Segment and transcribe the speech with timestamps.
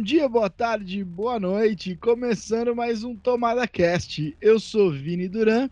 [0.00, 1.94] Bom dia, boa tarde, boa noite.
[1.94, 4.34] Começando mais um Tomada Cast.
[4.40, 5.68] Eu sou Vini Duran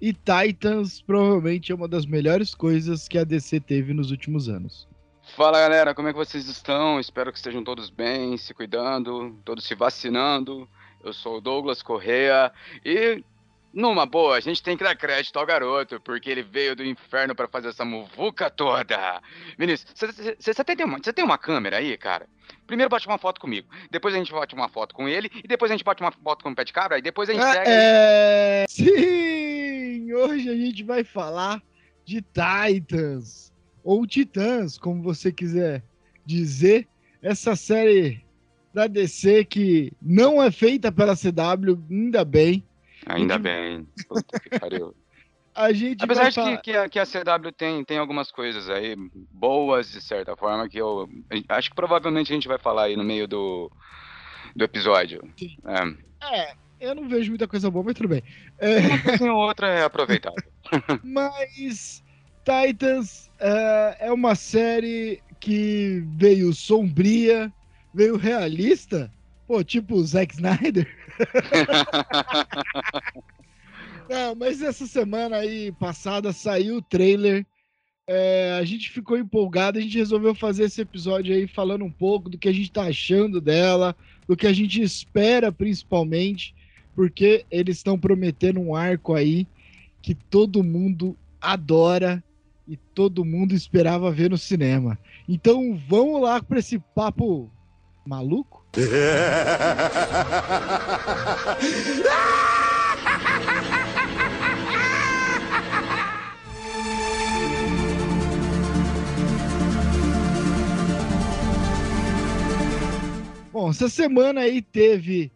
[0.00, 4.88] e Titans provavelmente é uma das melhores coisas que a DC teve nos últimos anos.
[5.36, 6.98] Fala galera, como é que vocês estão?
[6.98, 10.66] Espero que estejam todos bem, se cuidando, todos se vacinando.
[11.04, 12.50] Eu sou o Douglas Correa
[12.82, 13.22] e
[13.76, 17.34] numa boa, a gente tem que dar crédito ao garoto, porque ele veio do inferno
[17.34, 19.22] para fazer essa muvuca toda.
[19.58, 19.92] Vinícius,
[20.40, 22.26] você tem, uma, tem uma câmera aí, cara?
[22.66, 25.70] Primeiro bate uma foto comigo, depois a gente bate uma foto com ele, e depois
[25.70, 27.70] a gente bate uma foto com o pé de cabra, e depois a gente segue.
[27.70, 28.64] É...
[28.66, 30.10] Sim!
[30.14, 31.62] Hoje a gente vai falar
[32.02, 33.52] de Titans,
[33.84, 35.84] ou Titãs, como você quiser
[36.24, 36.88] dizer.
[37.20, 38.24] Essa série
[38.72, 42.64] da DC que não é feita pela CW, ainda bem
[43.06, 43.42] Ainda gente...
[43.42, 43.88] bem.
[44.08, 44.94] Puta que pariu.
[45.54, 48.94] A gente Apesar de que, que, a, que, a, CW tem, tem algumas coisas aí
[49.32, 51.08] boas, de certa forma, que eu
[51.48, 53.72] acho que provavelmente a gente vai falar aí no meio do,
[54.54, 55.22] do episódio.
[55.64, 56.36] É.
[56.36, 58.22] é eu não vejo muita coisa boa, mas tudo bem.
[58.58, 58.80] É...
[58.80, 60.44] Uma coisa ou outra é aproveitável.
[61.02, 62.04] mas
[62.44, 67.50] Titans uh, é uma série que veio sombria,
[67.94, 69.10] veio realista,
[69.46, 70.88] pô, tipo o Zack Snyder.
[74.08, 77.44] Não, mas essa semana aí passada saiu o trailer.
[78.08, 82.30] É, a gente ficou empolgado, a gente resolveu fazer esse episódio aí falando um pouco
[82.30, 83.96] do que a gente tá achando dela,
[84.28, 86.54] do que a gente espera principalmente,
[86.94, 89.46] porque eles estão prometendo um arco aí
[90.00, 92.22] que todo mundo adora
[92.68, 94.96] e todo mundo esperava ver no cinema.
[95.28, 97.50] Então vamos lá para esse papo
[98.06, 98.64] maluco?
[113.56, 115.32] Bom, essa semana aí teve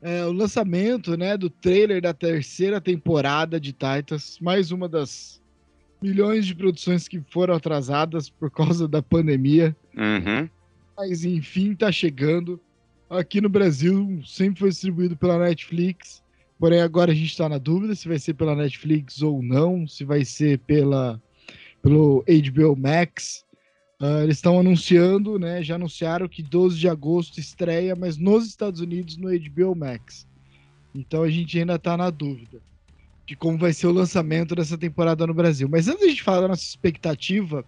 [0.00, 5.42] é, o lançamento né, do trailer da terceira temporada de Titans, mais uma das
[6.00, 9.76] milhões de produções que foram atrasadas por causa da pandemia.
[9.96, 10.48] Uhum.
[10.96, 12.60] Mas enfim, tá chegando.
[13.08, 16.22] Aqui no Brasil sempre foi distribuído pela Netflix.
[16.58, 20.04] Porém, agora a gente está na dúvida se vai ser pela Netflix ou não, se
[20.04, 21.20] vai ser pela
[21.82, 23.44] pelo HBO Max.
[24.00, 25.62] Uh, eles estão anunciando, né?
[25.62, 30.26] Já anunciaram que 12 de agosto estreia, mas nos Estados Unidos no HBO Max.
[30.94, 32.60] Então a gente ainda está na dúvida
[33.26, 35.68] de como vai ser o lançamento dessa temporada no Brasil.
[35.68, 37.64] Mas antes de falar da nossa expectativa,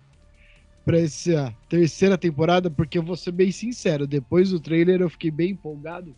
[0.87, 5.33] para essa terceira temporada, porque eu vou ser bem sincero, depois do trailer eu fiquei
[5.33, 6.15] bem empolgado.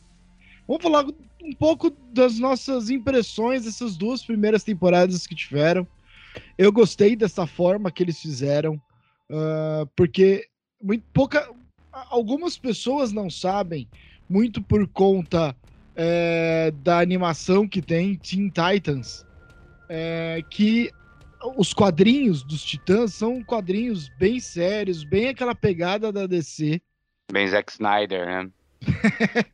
[0.68, 1.06] Vamos falar
[1.42, 5.88] um pouco das nossas impressões dessas duas primeiras temporadas que tiveram.
[6.58, 8.74] Eu gostei dessa forma que eles fizeram,
[9.30, 10.46] uh, porque
[10.82, 11.50] muito pouca,
[11.90, 13.88] algumas pessoas não sabem,
[14.28, 15.56] muito por conta
[15.96, 19.24] é, da animação que tem Teen Titans,
[19.88, 20.90] é, que
[21.56, 26.80] os quadrinhos dos Titãs são quadrinhos bem sérios, bem aquela pegada da DC.
[27.32, 28.50] Bem Zack Snyder, né?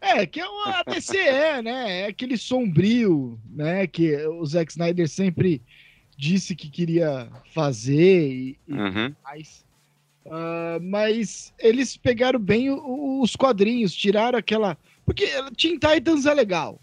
[0.00, 2.00] é, que é a DC é, né?
[2.02, 3.86] É aquele sombrio, né?
[3.86, 5.62] Que o Zack Snyder sempre
[6.16, 9.14] disse que queria fazer e, uhum.
[9.22, 9.64] mais.
[10.24, 14.76] Uh, mas eles pegaram bem os quadrinhos, tiraram aquela.
[15.04, 15.26] Porque
[15.56, 16.80] Teen Titans é legal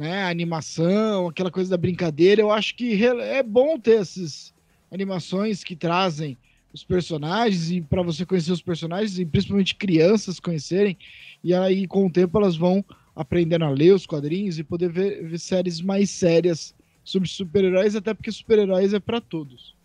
[0.00, 2.40] né, animação, aquela coisa da brincadeira.
[2.40, 4.54] Eu acho que é bom ter essas
[4.90, 6.38] animações que trazem
[6.72, 10.96] os personagens e para você conhecer os personagens e principalmente crianças conhecerem
[11.44, 12.82] e aí com o tempo elas vão
[13.14, 16.74] aprendendo a ler os quadrinhos e poder ver, ver séries mais sérias
[17.04, 19.76] sobre super-heróis até porque super-heróis é para todos.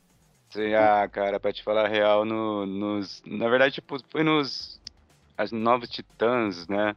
[0.52, 4.80] Sim, ah, cara, para te falar a real, no, nos, na verdade, tipo, foi nos
[5.38, 6.96] as novos Titãs, né?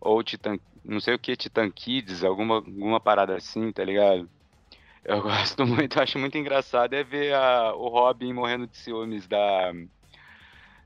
[0.00, 0.56] Ou Titã,
[0.88, 4.28] não sei o que, Titan Kids, alguma, alguma parada assim, tá ligado?
[5.04, 9.72] Eu gosto muito, acho muito engraçado é ver a, o Robin morrendo de ciúmes da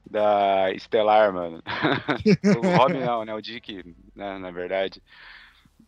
[0.05, 1.63] da Estelar, mano.
[2.59, 3.33] o Robin não, né?
[3.35, 5.01] O Dick, né, na verdade.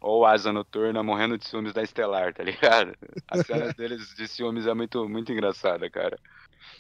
[0.01, 2.97] Ou Asa Noturna morrendo de ciúmes da Estelar, tá ligado?
[3.29, 6.19] As cenas deles de ciúmes é muito, muito engraçada, cara.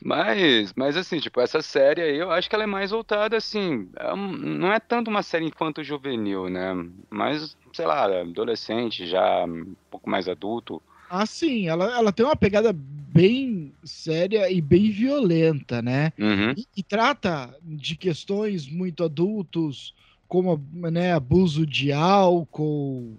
[0.02, 3.88] Mas, mas assim, tipo, essa série aí, eu acho que ela é mais voltada, assim,
[3.96, 6.72] é não é tanto uma série infanto-juvenil, né?
[7.10, 10.82] Mas, sei lá, adolescente, já um pouco mais adulto.
[11.08, 16.12] Ah, sim, ela, ela tem uma pegada bem séria e bem violenta, né?
[16.18, 16.52] Uhum.
[16.56, 19.94] E, e, trata de questões muito adultos,
[20.26, 23.16] como né, abuso de álcool,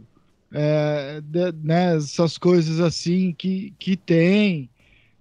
[0.52, 4.70] é, de, né, essas coisas assim que, que tem.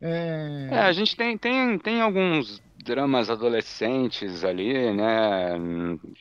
[0.06, 0.69] É...
[0.71, 5.59] é, a gente tem, tem, tem alguns dramas adolescentes ali, né?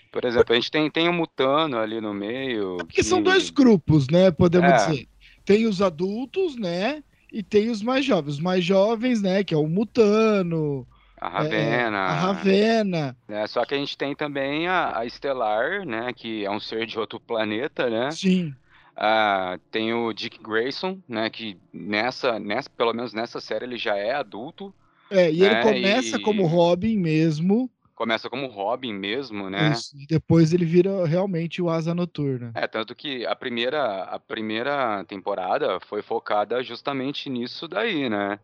[0.10, 2.76] Por exemplo, a gente tem, tem o Mutano ali no meio.
[2.76, 3.04] É porque que...
[3.04, 4.32] são dois grupos, né?
[4.32, 4.76] Podemos é.
[4.78, 5.08] dizer.
[5.44, 7.04] Tem os adultos, né?
[7.32, 8.36] E tem os mais jovens.
[8.36, 9.44] Os mais jovens, né?
[9.44, 10.88] Que é o Mutano.
[11.20, 11.98] A Ravena.
[11.98, 13.18] É, a Ravena.
[13.28, 16.14] É, só que a gente tem também a, a Estelar, né?
[16.16, 18.12] Que é um ser de outro planeta, né?
[18.12, 18.54] Sim.
[18.96, 21.30] Uh, tem o Dick Grayson, né?
[21.30, 24.74] Que nessa, nessa, pelo menos nessa série, ele já é adulto.
[25.10, 26.22] É, e né, ele começa e...
[26.22, 27.70] como Robin mesmo.
[27.96, 29.72] Começa como Robin mesmo, né?
[29.72, 32.52] Isso, e depois ele vira realmente o Asa Noturna.
[32.56, 38.40] É, tanto que a primeira, a primeira temporada foi focada justamente nisso daí, né?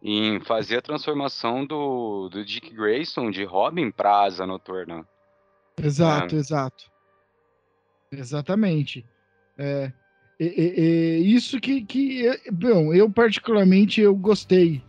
[0.00, 5.06] Em fazer a transformação do, do Dick Grayson de Robin para Asa Noturna.
[5.80, 6.38] Exato, é.
[6.38, 6.90] exato.
[8.10, 9.04] Exatamente.
[9.62, 9.92] É,
[11.18, 14.82] isso que, que, bom, eu particularmente eu gostei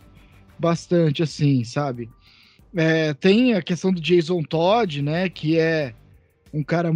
[0.58, 2.10] bastante, assim, sabe?
[2.76, 5.30] É, tem a questão do Jason Todd, né?
[5.30, 5.94] Que é
[6.52, 6.92] um cara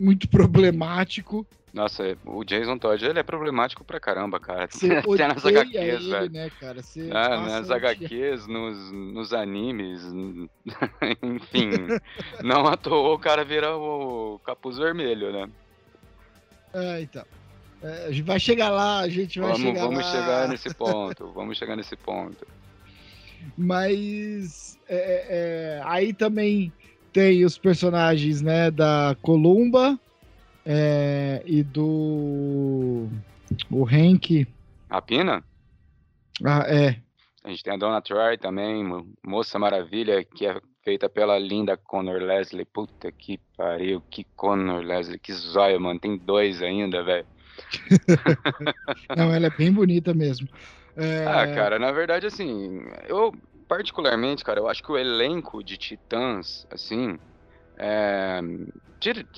[0.00, 1.46] muito problemático.
[1.74, 4.66] Nossa, o Jason Todd, ele é problemático pra caramba, cara.
[4.70, 6.32] Você Até nas HQs, ele, velho.
[6.32, 6.82] Né, cara?
[6.82, 10.02] Você ah, nas HQs, nos, nos animes,
[11.22, 11.70] enfim.
[12.42, 15.50] não à toa o cara vira o capuz vermelho, né?
[16.72, 17.24] É, então.
[17.82, 20.02] É, a gente vai chegar lá, a gente vai vamos, chegar vamos lá.
[20.02, 22.46] Vamos chegar nesse ponto, vamos chegar nesse ponto.
[23.56, 26.72] Mas é, é, é, aí também
[27.12, 29.98] tem os personagens, né, da Columba
[30.66, 33.08] é, e do
[33.70, 34.46] o Hank.
[34.90, 35.44] A Pina?
[36.44, 37.00] Ah, é.
[37.44, 38.84] A gente tem a Donna Troy também,
[39.24, 42.64] Moça Maravilha, que é feita pela linda Connor Leslie.
[42.64, 46.00] Puta que pariu, que Connor Leslie, que zóio, mano.
[46.00, 47.26] Tem dois ainda, velho.
[49.14, 50.48] Não, ela é bem bonita mesmo.
[50.96, 51.26] É...
[51.26, 53.34] Ah, cara, na verdade, assim, eu
[53.68, 57.18] particularmente, cara, eu acho que o elenco de Titãs, assim,
[57.76, 58.40] é...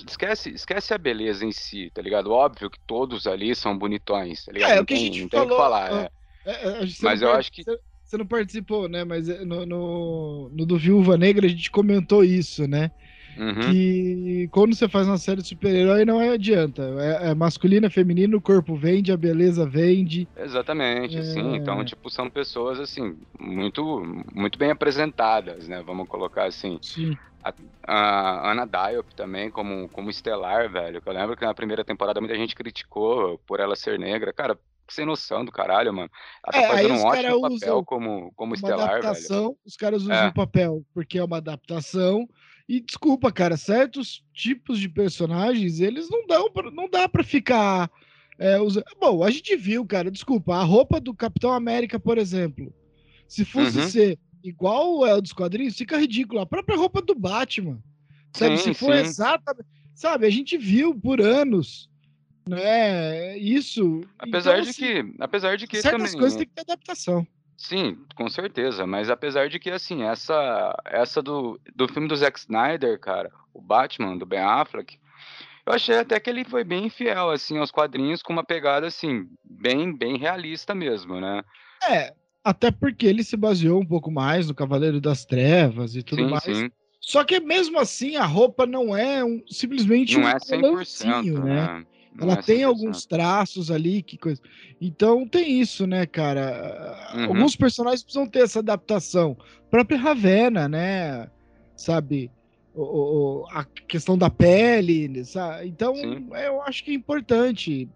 [0.07, 2.31] esquece, esquece a beleza em si, tá ligado?
[2.31, 4.71] Óbvio que todos ali são bonitões, tá ligado?
[4.71, 6.09] É, o que a gente falou, tem o que falar, é.
[6.45, 7.65] É, é Mas eu acho que
[8.11, 9.05] você não participou, né?
[9.05, 12.91] Mas é, no, no, no, do Viúva Negra a gente comentou isso, né?
[13.37, 13.71] Uhum.
[13.71, 16.83] Que quando você faz uma série de super-herói não adianta.
[16.99, 20.27] É, é, masculino, é feminino, o corpo vende, a beleza vende.
[20.35, 21.23] Exatamente, é...
[21.23, 21.55] sim.
[21.55, 24.03] Então, tipo, são pessoas, assim, muito,
[24.33, 25.81] muito bem apresentadas, né?
[25.85, 26.77] Vamos colocar assim.
[26.81, 27.17] Sim.
[27.41, 27.53] A,
[27.87, 31.01] a Ana Diop também, como, como estelar, velho.
[31.03, 34.33] Eu lembro que na primeira temporada muita gente criticou por ela ser negra.
[34.33, 34.59] Cara,
[34.93, 36.09] sem noção do caralho, mano.
[36.45, 39.57] Ela tá é, fazendo um ótimo papel como, como estelar, adaptação, velho.
[39.65, 40.27] Os caras usam é.
[40.27, 42.27] o papel porque é uma adaptação.
[42.67, 47.91] E desculpa, cara, certos tipos de personagens, eles não dão pra, não dá para ficar
[48.39, 48.85] é, usando.
[48.99, 52.73] Bom, a gente viu, cara, desculpa, a roupa do Capitão América, por exemplo,
[53.27, 53.87] se fosse uhum.
[53.87, 56.39] ser igual é dos quadrinhos, fica ridículo.
[56.39, 57.81] A própria roupa do Batman,
[58.35, 58.57] sabe?
[58.57, 60.25] Sim, se for exatamente, sabe?
[60.25, 61.90] A gente viu por anos
[62.47, 63.37] né?
[63.37, 64.01] Isso.
[64.17, 67.27] Apesar então, de assim, que, apesar de que certas também, coisas tem que ter adaptação.
[67.57, 72.39] Sim, com certeza, mas apesar de que assim, essa essa do, do filme do Zack
[72.39, 74.99] Snyder, cara, o Batman do Ben Affleck,
[75.65, 79.27] eu achei até que ele foi bem fiel assim aos quadrinhos com uma pegada assim,
[79.43, 81.43] bem bem realista mesmo, né?
[81.87, 86.23] É, até porque ele se baseou um pouco mais no Cavaleiro das Trevas e tudo
[86.23, 86.43] sim, mais.
[86.43, 86.71] Sim.
[86.99, 91.55] Só que mesmo assim a roupa não é um, simplesmente não um é 100%, né?
[91.55, 91.85] né?
[92.19, 94.41] Ela é tem alguns traços ali, que coisa.
[94.79, 97.11] Então tem isso, né, cara?
[97.13, 97.25] Uhum.
[97.25, 99.37] Alguns personagens precisam ter essa adaptação.
[99.67, 101.29] A própria Ravena, né?
[101.75, 102.29] Sabe?
[102.73, 105.67] O, o, a questão da pele, sabe?
[105.67, 106.29] Então, Sim.
[106.45, 107.89] eu acho que é importante.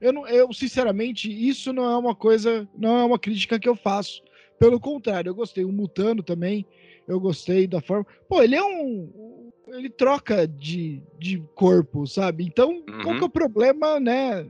[0.00, 3.76] Eu, não, eu, sinceramente, isso não é uma coisa, não é uma crítica que eu
[3.76, 4.22] faço.
[4.58, 5.64] Pelo contrário, eu gostei.
[5.64, 6.66] O Mutano também,
[7.08, 8.06] eu gostei da forma.
[8.28, 9.39] Pô, ele é um,
[9.74, 12.44] ele troca de, de corpo, sabe?
[12.44, 13.02] Então, uhum.
[13.02, 13.30] qual que é o uhum.
[13.30, 14.46] problema, né?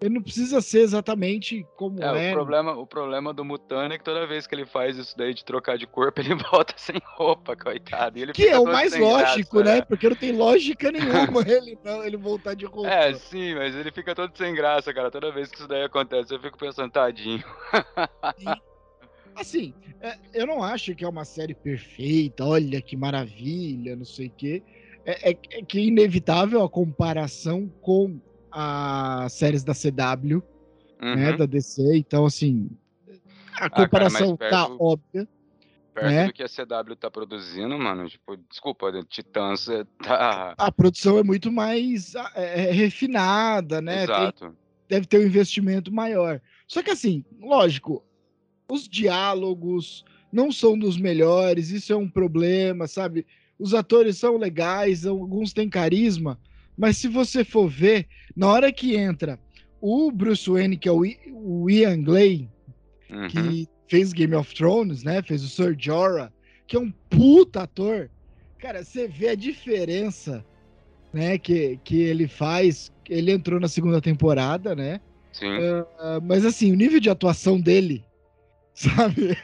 [0.00, 2.28] Ele não precisa ser exatamente como é.
[2.28, 2.30] é.
[2.30, 5.34] O, problema, o problema do Mutano é que toda vez que ele faz isso daí
[5.34, 8.14] de trocar de corpo, ele volta sem roupa, coitado.
[8.32, 9.78] que é o mais lógico, graça, né?
[9.78, 9.82] É.
[9.82, 12.88] Porque não tem lógica nenhuma ele, não, ele voltar de roupa.
[12.88, 15.10] É, sim, mas ele fica todo sem graça, cara.
[15.10, 17.42] Toda vez que isso daí acontece, eu fico pensando, tadinho.
[19.38, 24.26] Assim, é, eu não acho que é uma série perfeita, olha que maravilha, não sei
[24.26, 24.62] o quê.
[25.04, 30.42] É, é, é que é inevitável a comparação com as séries da CW,
[31.00, 31.16] né, uhum.
[31.16, 31.96] né, da DC.
[31.96, 32.68] Então, assim,
[33.54, 35.28] a comparação ah, cara, tá perto, óbvia.
[35.94, 36.26] Perto né?
[36.26, 39.66] do que a CW tá produzindo, mano, tipo, desculpa, Titãs
[40.02, 40.54] tá...
[40.58, 44.02] A produção é muito mais é, é refinada, né?
[44.02, 44.46] Exato.
[44.46, 44.56] Tem,
[44.88, 46.40] deve ter um investimento maior.
[46.66, 48.04] Só que assim, lógico,
[48.70, 53.26] os diálogos, não são dos melhores, isso é um problema, sabe?
[53.58, 56.38] Os atores são legais, alguns têm carisma,
[56.76, 58.06] mas se você for ver,
[58.36, 59.38] na hora que entra
[59.80, 62.48] o Bruce Wayne, que é o Ian Gray,
[63.10, 63.28] uhum.
[63.28, 65.22] que fez Game of Thrones, né?
[65.22, 66.32] Fez o Sir Jorah,
[66.66, 68.10] que é um puta ator.
[68.58, 70.44] Cara, você vê a diferença,
[71.12, 71.38] né?
[71.38, 72.92] Que, que ele faz.
[73.08, 75.00] Ele entrou na segunda temporada, né?
[75.32, 75.46] Sim.
[75.46, 78.04] Uh, mas assim, o nível de atuação dele,
[78.96, 79.36] sabe?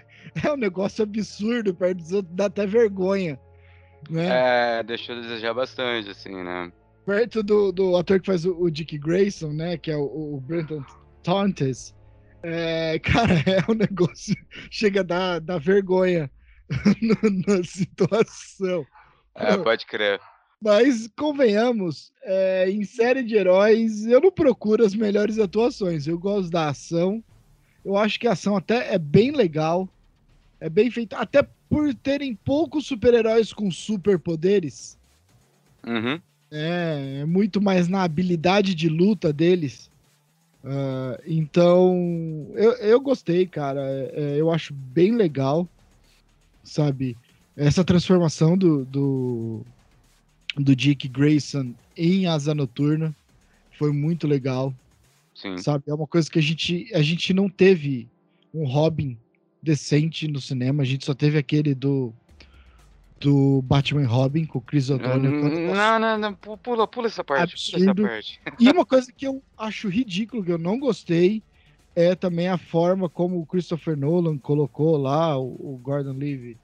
[0.43, 3.39] É um negócio absurdo, perto dos outros, dá até vergonha.
[4.09, 4.79] Né?
[4.79, 6.73] É, deixou a desejar bastante, assim, né?
[7.07, 9.77] Perto do, do ator que faz o, o Dick Grayson, né?
[9.77, 10.85] Que é o, o Brenton
[11.23, 11.95] Tauntes.
[12.43, 14.35] É, cara, é um negócio.
[14.71, 16.31] Chega a dar, dar vergonha
[17.47, 18.87] na situação.
[19.35, 20.21] É, pode crer.
[20.61, 26.07] Mas, convenhamos, é, em série de heróis, eu não procuro as melhores atuações.
[26.07, 27.23] Eu gosto da ação.
[27.85, 29.89] Eu acho que a ação até é bem legal.
[30.61, 31.17] É bem feita.
[31.19, 34.97] Até por terem poucos super-heróis com superpoderes.
[35.87, 36.21] Uhum.
[36.51, 39.91] É, é muito mais na habilidade de luta deles.
[40.65, 43.83] Uh, então, eu, eu gostei, cara.
[44.15, 45.69] É, eu acho bem legal,
[46.63, 47.17] sabe?
[47.57, 49.61] Essa transformação do, do,
[50.57, 53.15] do Dick Grayson em Asa Noturna
[53.79, 54.73] foi muito legal.
[55.45, 55.59] Sim.
[55.59, 55.85] Sabe?
[55.87, 58.09] É uma coisa que a gente, a gente não teve
[58.53, 59.19] um Robin
[59.63, 60.83] decente no cinema.
[60.83, 62.15] A gente só teve aquele do
[63.21, 65.33] do Batman Robin com o Chris O'Donnell.
[65.33, 67.55] Hum, não, não, não, pula, pula essa parte.
[67.55, 67.95] Absurdo.
[67.95, 68.41] Pula essa parte.
[68.61, 71.43] E uma coisa que eu acho ridículo, que eu não gostei,
[71.95, 76.57] é também a forma como o Christopher Nolan colocou lá o, o Gordon Levy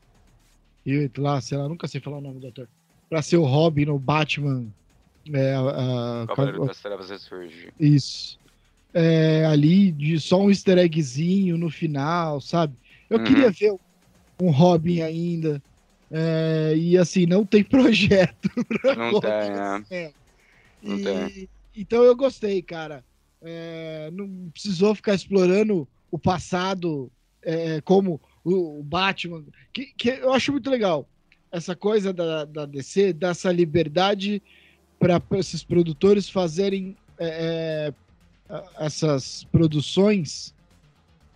[0.84, 2.68] e lá, sei lá, nunca sei falar o nome do ator,
[3.08, 4.66] pra ser o Robin no Batman.
[5.32, 7.72] É, a, a, das Trevas ressurge.
[7.78, 8.39] Isso.
[8.92, 12.74] É, ali, de só um easter eggzinho no final, sabe?
[13.08, 13.24] Eu uhum.
[13.24, 13.74] queria ver
[14.40, 15.62] um Robin ainda.
[16.10, 18.50] É, e assim, não tem projeto.
[18.96, 19.84] Não tem, né?
[19.90, 20.12] É.
[20.82, 21.48] Não e, tem.
[21.76, 23.04] Então eu gostei, cara.
[23.42, 27.10] É, não precisou ficar explorando o passado
[27.42, 29.44] é, como o, Batman.
[29.72, 31.08] Que, que, eu acho muito legal
[31.50, 34.42] essa coisa da, da DC, dessa liberdade
[34.98, 37.26] para esses produtores fazerem é,
[37.88, 37.94] é,
[38.78, 40.54] essas produções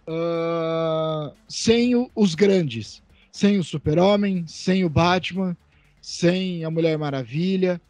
[0.08, 3.02] uh, sem o, os grandes
[3.34, 5.56] sem o Super-Homem, sem o Batman,
[6.00, 7.80] sem a Mulher Maravilha.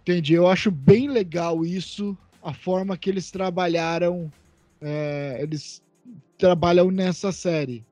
[0.00, 0.32] Entendi.
[0.32, 4.32] Eu acho bem legal isso, a forma que eles trabalharam.
[4.80, 5.82] É, eles
[6.38, 7.84] trabalham nessa série.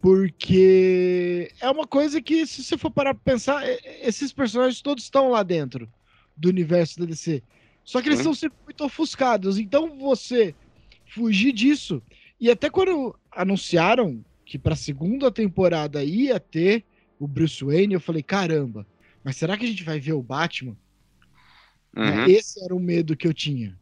[0.00, 3.64] Porque é uma coisa que, se você for parar pra pensar,
[4.00, 5.88] esses personagens todos estão lá dentro
[6.36, 7.42] do universo da DC.
[7.84, 9.58] Só que eles são sempre muito ofuscados.
[9.58, 10.54] Então você
[11.06, 12.02] fugir disso.
[12.40, 16.84] E até quando anunciaram que para a segunda temporada ia ter
[17.18, 18.86] o Bruce Wayne, eu falei, caramba,
[19.22, 20.76] mas será que a gente vai ver o Batman?
[21.96, 22.24] Uhum.
[22.26, 23.78] Esse era o medo que eu tinha.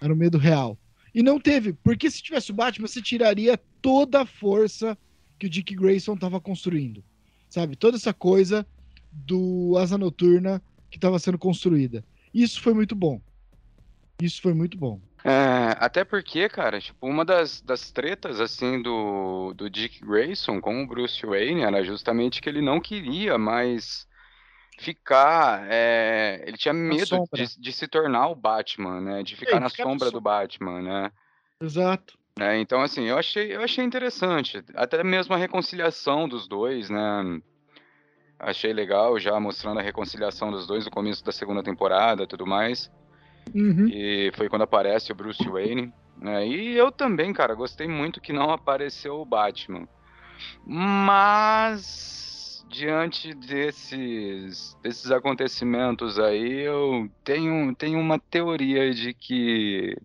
[0.00, 0.78] Era o medo real.
[1.14, 4.96] E não teve, porque se tivesse o Batman, você tiraria toda a força
[5.38, 7.04] que o Dick Grayson estava construindo.
[7.50, 7.76] Sabe?
[7.76, 8.66] Toda essa coisa
[9.12, 12.04] do Asa Noturna que estava sendo construída.
[12.32, 13.20] Isso foi muito bom.
[14.20, 15.00] Isso foi muito bom.
[15.24, 20.82] É, até porque, cara, tipo, uma das, das tretas, assim, do, do Dick Grayson com
[20.82, 24.06] o Bruce Wayne era justamente que ele não queria mais
[24.78, 25.64] ficar.
[25.68, 29.22] É, ele tinha medo de, de, se tornar o Batman, né?
[29.22, 31.12] De ficar é, na sombra do Batman, né?
[31.60, 32.18] Exato.
[32.38, 34.64] É, então, assim, eu achei, eu achei interessante.
[34.74, 37.40] Até mesmo a reconciliação dos dois, né?
[38.38, 42.90] Achei legal já mostrando a reconciliação dos dois no começo da segunda temporada tudo mais.
[43.54, 43.88] Uhum.
[43.88, 45.92] E foi quando aparece o Bruce Wayne.
[46.16, 46.46] Né?
[46.46, 49.88] E eu também, cara, gostei muito que não apareceu o Batman.
[50.66, 59.96] Mas diante desses, desses acontecimentos aí, eu tenho, tenho uma teoria de que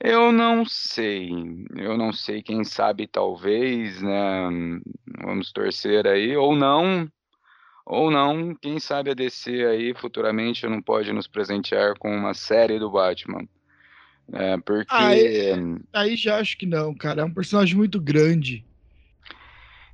[0.00, 1.30] eu não sei.
[1.76, 4.48] Eu não sei, quem sabe talvez, né?
[5.22, 7.08] Vamos torcer aí, ou não.
[7.84, 12.78] Ou não, quem sabe a DC aí futuramente não pode nos presentear com uma série
[12.78, 13.46] do Batman.
[14.32, 14.94] É, porque.
[14.94, 17.22] Aí, aí já acho que não, cara.
[17.22, 18.64] É um personagem muito grande.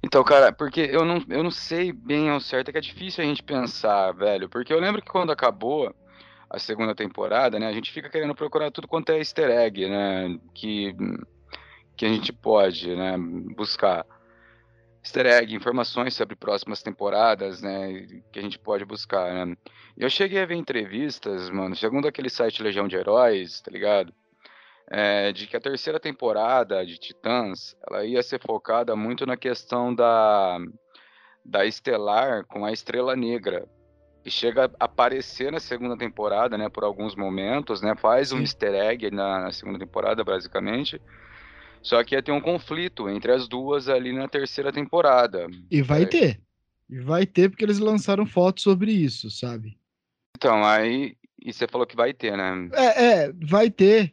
[0.02, 3.24] Então, cara, porque eu não, eu não sei bem ao certo, é que é difícil
[3.24, 4.48] a gente pensar, velho.
[4.48, 5.92] Porque eu lembro que quando acabou
[6.48, 10.38] a segunda temporada, né, a gente fica querendo procurar tudo quanto é easter egg, né,
[10.54, 10.94] que,
[11.96, 13.16] que a gente pode, né,
[13.54, 14.06] buscar
[15.08, 19.56] easter egg, informações sobre próximas temporadas, né, que a gente pode buscar, né.
[19.96, 24.12] Eu cheguei a ver entrevistas, mano, segundo aquele site Legião de Heróis, tá ligado?
[24.90, 29.94] é, de que a terceira temporada de Titãs ela ia ser focada muito na questão
[29.94, 30.58] da,
[31.44, 33.68] da Estelar com a Estrela Negra.
[34.24, 38.74] E chega a aparecer na segunda temporada, né, por alguns momentos, né, faz um easter
[38.74, 41.00] egg na, na segunda temporada, basicamente.
[41.82, 45.46] Só que ia ter um conflito entre as duas ali na terceira temporada.
[45.70, 46.06] E vai é.
[46.06, 46.40] ter.
[46.88, 49.76] E vai ter porque eles lançaram fotos sobre isso, sabe?
[50.36, 51.16] Então, aí.
[51.44, 52.68] E você falou que vai ter, né?
[52.72, 54.12] É, é vai ter.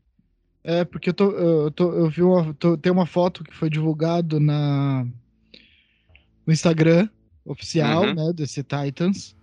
[0.63, 2.53] É, porque eu, tô, eu, tô, eu vi uma.
[2.53, 5.05] Tô, tem uma foto que foi divulgado na,
[6.45, 7.09] no Instagram
[7.45, 8.13] oficial, uhum.
[8.13, 8.33] né?
[8.33, 9.35] Desse Titans.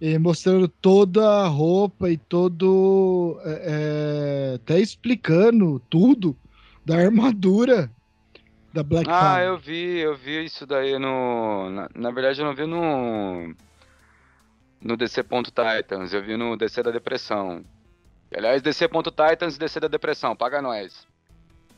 [0.00, 3.40] E mostrando toda a roupa e todo.
[3.44, 6.36] É, é até explicando tudo
[6.84, 7.90] da armadura
[8.74, 11.70] da Black Ah, eu vi, eu vi isso daí no.
[11.70, 13.54] Na, na verdade, eu não vi no.
[14.80, 17.64] No DC.Titans, eu vi no DC da Depressão.
[18.36, 21.06] Aliás, DC.Titans e DC da Depressão, paga nós.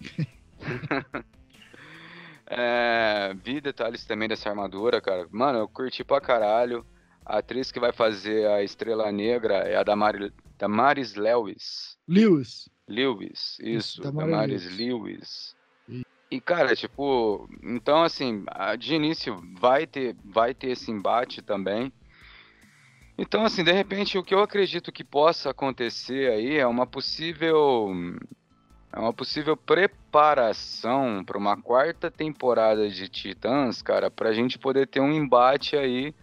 [2.49, 5.29] é, vi detalhes também dessa armadura, cara.
[5.31, 6.85] Mano, eu curti pra caralho.
[7.25, 11.99] A atriz que vai fazer a Estrela Negra é a Damari, Damaris Lewis.
[12.09, 12.69] Lewis.
[12.89, 15.57] Lewis, isso, Damaris Lewis.
[16.31, 18.45] E, cara, tipo, então, assim,
[18.79, 21.93] de início vai ter, vai ter esse embate também.
[23.17, 27.93] Então, assim, de repente, o que eu acredito que possa acontecer aí é uma possível.
[28.93, 34.87] É uma possível preparação para uma quarta temporada de Titãs, cara, para a gente poder
[34.87, 36.15] ter um embate aí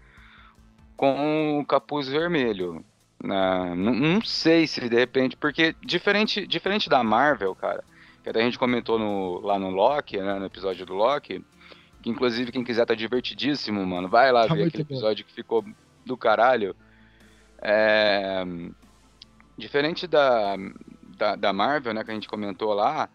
[0.98, 2.84] com o Capuz Vermelho.
[3.24, 3.74] Né?
[3.76, 7.82] Não, não, sei se de repente, porque diferente, diferente da Marvel, cara,
[8.22, 11.44] que até a gente comentou no, lá no Loki, né, no episódio do Loki,
[12.02, 14.94] que inclusive quem quiser tá divertidíssimo, mano, vai lá tá ver aquele bom.
[14.94, 15.64] episódio que ficou
[16.06, 16.76] do caralho.
[17.62, 18.44] É,
[19.58, 20.58] diferente da,
[21.18, 23.10] da, da, Marvel, né, que a gente comentou lá,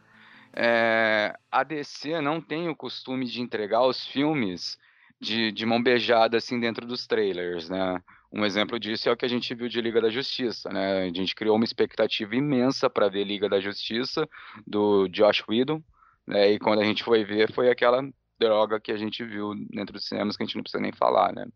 [0.55, 4.79] é, a DC não tem o costume de entregar os filmes
[5.21, 8.03] de, de mão beijada assim dentro dos trailers, né?
[8.31, 11.05] Um exemplo disso é o que a gente viu de Liga da Justiça, né?
[11.05, 14.29] A gente criou uma expectativa imensa para ver Liga da Justiça
[14.67, 15.83] do Josh Whedon,
[16.27, 16.53] né?
[16.53, 18.03] E quando a gente foi ver, foi aquela
[18.39, 21.33] droga que a gente viu dentro dos cinemas que a gente não precisa nem falar,
[21.35, 21.47] né?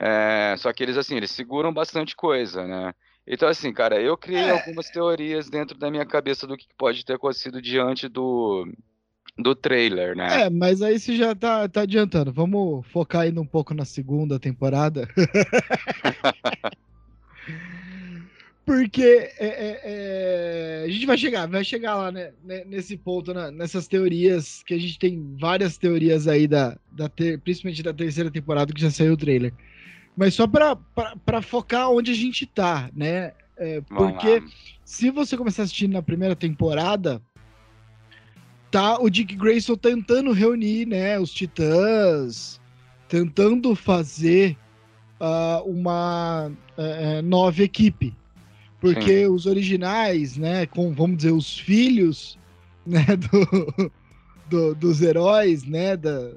[0.00, 2.94] É, só que eles assim, eles seguram bastante coisa, né?
[3.26, 4.50] Então assim, cara, eu criei é.
[4.50, 8.66] algumas teorias dentro da minha cabeça do que pode ter acontecido diante do
[9.38, 10.42] do trailer, né?
[10.42, 12.32] É, mas aí você já tá, tá adiantando.
[12.32, 15.08] Vamos focar ainda um pouco na segunda temporada.
[18.64, 23.32] Porque é, é, é, a gente vai chegar, vai chegar lá né, né nesse ponto,
[23.32, 27.94] né, nessas teorias, que a gente tem várias teorias aí, da, da ter, principalmente da
[27.94, 29.52] terceira temporada, que já saiu o trailer.
[30.16, 33.34] Mas só para focar onde a gente tá, né?
[33.56, 34.42] É, porque
[34.84, 37.22] se você começar assistindo na primeira temporada,
[38.70, 42.60] tá o Dick Grayson tentando reunir, né, os Titãs,
[43.08, 44.56] tentando fazer
[45.20, 48.14] uh, uma uh, nova equipe.
[48.80, 49.26] Porque Sim.
[49.26, 52.38] os originais, né, com, vamos dizer, os filhos,
[52.86, 53.90] né, do,
[54.48, 56.30] do dos heróis, né, da,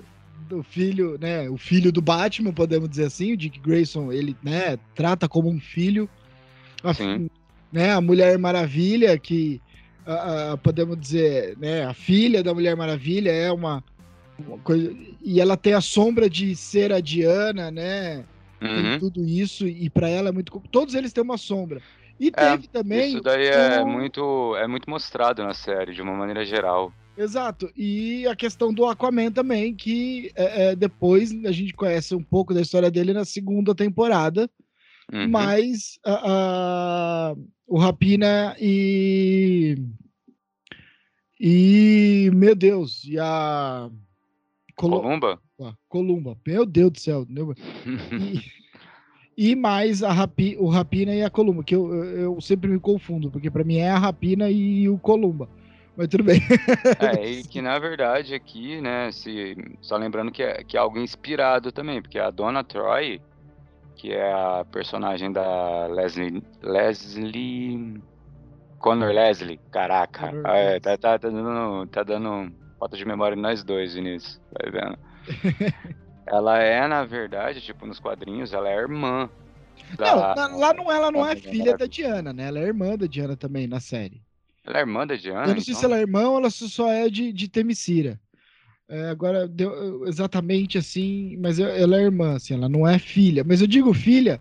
[0.48, 4.80] do filho, né, o filho do Batman, podemos dizer assim, o Dick Grayson, ele, né,
[4.96, 6.10] trata como um filho.
[6.84, 6.94] A,
[7.72, 9.62] né, a Mulher Maravilha, que
[10.13, 13.84] a, a, podemos dizer, né, a filha da Mulher Maravilha é uma,
[14.39, 14.95] uma, coisa.
[15.24, 18.26] E ela tem a sombra de ser a Diana, né?
[18.62, 19.00] Uhum.
[19.00, 20.62] tudo isso, e para ela é muito.
[20.69, 21.82] Todos eles têm uma sombra.
[22.19, 23.13] E é, teve também.
[23.13, 26.91] Isso daí é, muito, é muito mostrado na série, de uma maneira geral.
[27.17, 27.69] Exato.
[27.76, 32.54] E a questão do Aquaman também, que é, é, depois a gente conhece um pouco
[32.54, 34.50] da história dele na segunda temporada.
[35.12, 35.30] Uhum.
[35.30, 36.22] Mas a,
[37.32, 37.36] a,
[37.67, 39.78] o Rapina e.
[41.39, 42.30] E.
[42.34, 43.89] Meu Deus, e a.
[44.75, 45.02] Colo...
[45.02, 45.39] Columba?
[45.88, 47.25] Columba, meu Deus do céu.
[49.38, 52.80] e, e mais a Rapi, o Rapina e a Columba, que eu, eu sempre me
[52.80, 55.49] confundo, porque para mim é a Rapina e o Columba.
[55.97, 56.41] Mas tudo bem.
[56.99, 60.97] é, e que na verdade aqui, né, se, só lembrando que é, que é algo
[60.97, 63.21] inspirado também, porque a Dona Troy,
[63.95, 66.41] que é a personagem da Leslie.
[66.62, 68.02] Leslie.
[68.80, 70.32] Connor Leslie, caraca.
[70.48, 74.42] é, tá, tá, tá, dando, tá dando falta de memória em nós dois, Vinícius.
[74.52, 74.98] Vai vendo.
[76.26, 79.30] ela é, na verdade, tipo, nos quadrinhos, ela é irmã.
[79.98, 80.36] Da...
[80.36, 82.48] Não, lá não, ela não é filha da Diana, né?
[82.48, 84.22] Ela é irmã da Diana também na série.
[84.65, 85.48] Ela é irmã da Diana?
[85.48, 85.80] Eu não sei então?
[85.80, 88.20] se ela é irmã ou ela só é de, de Temicira.
[88.88, 93.44] É, agora, deu exatamente assim, mas ela é irmã, assim, ela não é filha.
[93.46, 94.39] Mas eu digo filha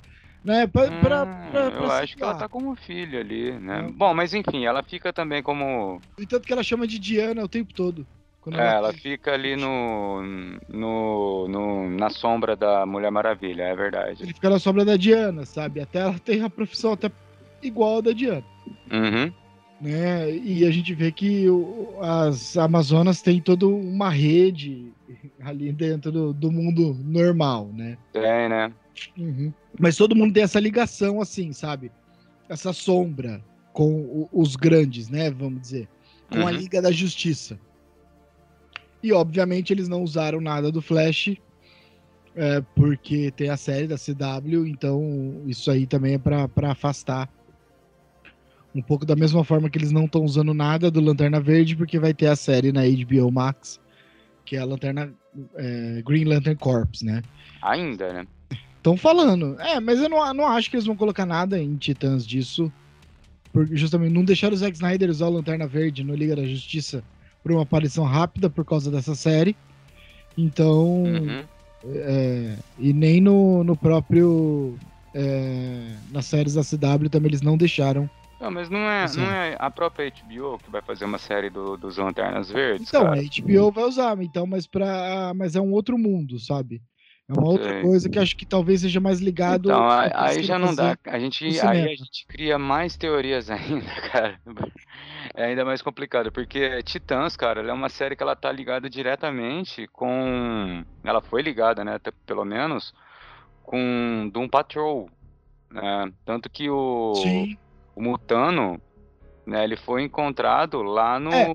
[0.48, 0.66] Né?
[0.66, 3.82] Pra, Hum, pra- eu pra acho que ela tá como filho ali, né?
[3.82, 3.92] Não.
[3.92, 6.00] Bom, mas enfim, ela fica também como.
[6.16, 8.06] No entanto que ela chama de Diana o tempo todo.
[8.50, 10.22] É, ela tá- fica ali no,
[10.70, 14.22] no, no- na sombra da Mulher Maravilha, é verdade.
[14.22, 15.82] Ele fica na sombra da Diana, sabe?
[15.82, 17.10] Até ela tem a profissão até
[17.62, 18.42] igual a da Diana.
[18.90, 19.30] Uhum.
[19.82, 20.34] Né?
[20.34, 24.94] E a gente vê que o- as Amazonas têm toda uma rede
[25.42, 27.98] ali dentro do, do mundo normal, né?
[28.14, 28.72] Tem, né?
[29.16, 29.52] Uhum.
[29.78, 31.90] Mas todo mundo tem essa ligação, assim, sabe?
[32.48, 35.30] Essa sombra com os grandes, né?
[35.30, 35.88] Vamos dizer.
[36.30, 36.56] Com a Uhum.
[36.56, 37.58] Liga da Justiça.
[39.02, 41.36] E, obviamente, eles não usaram nada do Flash,
[42.34, 47.28] é, porque tem a série da CW, então isso aí também é pra pra afastar.
[48.74, 51.98] Um pouco da mesma forma que eles não estão usando nada do Lanterna Verde, porque
[51.98, 53.80] vai ter a série na HBO Max,
[54.44, 55.12] que é a Lanterna
[55.56, 57.22] é, Green Lantern Corps, né?
[57.62, 58.26] Ainda, né?
[58.94, 59.60] Estão falando.
[59.60, 62.72] É, mas eu não, não acho que eles vão colocar nada em Titãs disso.
[63.52, 67.02] Porque justamente não deixaram o Zack Snyder usar o Lanterna Verde no Liga da Justiça
[67.42, 69.56] por uma aparição rápida por causa dessa série.
[70.36, 71.02] Então.
[71.04, 71.44] Uhum.
[71.86, 74.76] é, e nem no, no próprio.
[75.14, 78.08] é, nas séries da CW também eles não deixaram.
[78.40, 79.20] Não, mas não é, Sim.
[79.20, 83.02] não é a própria HBO que vai fazer uma série do, dos Lanternas Verdes, Então,
[83.02, 83.20] cara?
[83.20, 86.80] a HBO vai usar, então, mas, pra, mas é um outro mundo, sabe?
[87.28, 89.68] É uma outra coisa que acho que talvez seja mais ligado.
[89.68, 90.96] Então, aí, já não dá.
[91.04, 94.40] A gente, aí a gente cria mais teorias ainda, cara.
[95.34, 98.88] É ainda mais complicado, porque Titãs, cara, ela é uma série que ela tá ligada
[98.88, 100.82] diretamente com.
[101.04, 102.00] Ela foi ligada, né?
[102.24, 102.94] Pelo menos,
[103.62, 105.10] com Doom Patrol.
[105.70, 106.10] Né?
[106.24, 107.58] Tanto que o, Sim.
[107.94, 108.80] o Mutano,
[109.46, 111.30] né, ele foi encontrado lá no.
[111.30, 111.54] É.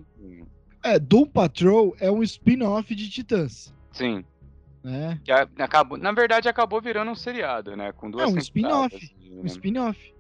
[0.84, 4.24] É, Doom Patrol é um spin-off de Titãs, Sim.
[4.84, 5.20] Né?
[5.24, 7.92] Que acabou, na verdade, acabou virando um seriado, né?
[7.94, 9.48] Com duas um spin-off, temporadas, Um né?
[9.48, 10.14] spin-off.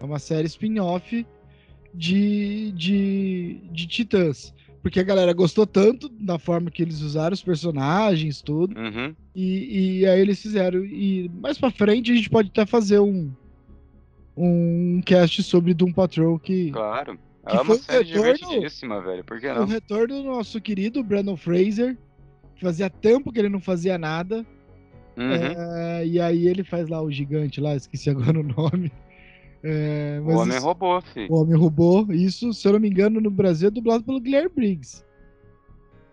[0.00, 1.26] É uma série spin-off
[1.94, 4.52] de, de, de Titãs.
[4.82, 8.74] Porque a galera gostou tanto da forma que eles usaram os personagens, tudo.
[8.80, 9.14] Uhum.
[9.34, 10.82] E, e aí eles fizeram.
[10.82, 13.30] E mais pra frente a gente pode até fazer um,
[14.36, 16.70] um cast sobre Doom Patrol que.
[16.70, 17.18] Claro.
[17.46, 19.24] Que É uma o série retorno- divertidíssima, velho.
[19.24, 19.66] Por que O não?
[19.66, 21.96] retorno do nosso querido Brandon Fraser.
[22.60, 24.46] Que Fazia tempo que ele não fazia nada.
[25.16, 25.32] Uhum.
[25.32, 28.92] É, e aí ele faz lá o gigante lá, esqueci agora o nome.
[29.62, 31.26] É, O Homem isso- Robô, fi.
[31.28, 34.50] o Homem Robô, isso, se eu não me engano, no Brasil é dublado pelo Guilherme
[34.54, 35.04] Briggs,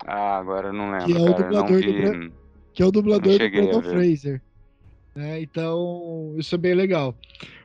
[0.06, 1.44] Ah, agora eu não lembro, Que é o cara.
[1.44, 2.32] Dublador do
[2.74, 3.82] que é o dublador do Brandon.
[3.82, 4.42] Fraser.
[5.16, 5.42] né?
[5.42, 7.16] Então, isso é bem legal.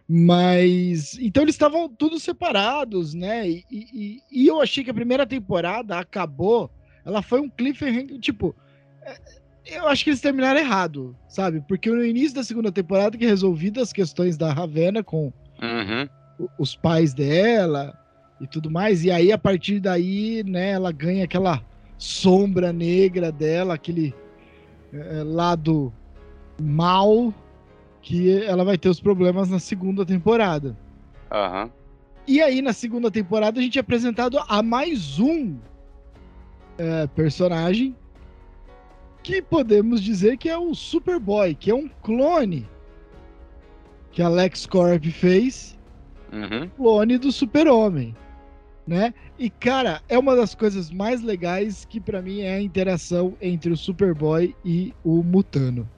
[0.09, 1.19] Mas.
[1.21, 3.49] Então eles estavam todos separados, né?
[3.49, 6.71] E, e- e eu achei que a primeira temporada acabou.
[7.05, 8.55] Ela foi um cliffhanger, tipo.
[9.05, 11.61] É, Eu acho que eles terminaram errado, sabe?
[11.69, 16.09] Porque no início da segunda temporada que é resolvidas as questões da Ravena com Uhum.
[16.59, 17.97] os pais dela
[18.41, 19.05] e tudo mais.
[19.05, 21.63] E aí, a partir daí, né, ela ganha aquela
[21.97, 24.13] sombra negra dela, aquele
[24.93, 25.93] eh, lado
[26.61, 27.33] mal,
[28.01, 30.77] que ela vai ter os problemas na segunda temporada.
[31.31, 31.71] Aham.
[32.27, 35.57] E aí, na segunda temporada, a gente é apresentado a mais um
[36.79, 37.95] eh, personagem
[39.23, 42.69] que podemos dizer que é o Superboy, que é um clone
[44.11, 45.79] que a LexCorp fez
[46.33, 46.69] Uhum.
[46.71, 48.17] clone do Super-Homem,
[48.87, 49.13] né?
[49.39, 53.71] E cara, é uma das coisas mais legais que pra mim é a interação entre
[53.71, 55.89] o Superboy e o Mutano.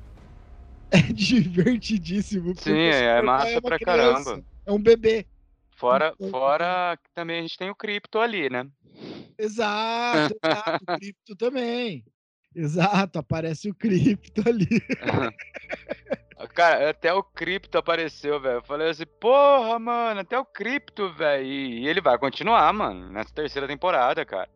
[0.90, 2.54] É divertidíssimo.
[2.56, 4.44] Sim, é massa uma pra criança, caramba.
[4.66, 5.26] É um bebê.
[5.76, 8.66] Fora, Então, fora que também a gente tem o Krypto ali, né?
[9.38, 10.84] Exato, exato.
[10.84, 12.04] O Cripto também.
[12.54, 14.66] Exato, aparece o Cripto ali.
[16.54, 18.56] Cara, até o Krypto apareceu, velho.
[18.58, 21.44] Eu falei assim, porra, mano, até o Krypto, velho.
[21.46, 24.48] E ele vai continuar, mano, nessa terceira temporada, cara.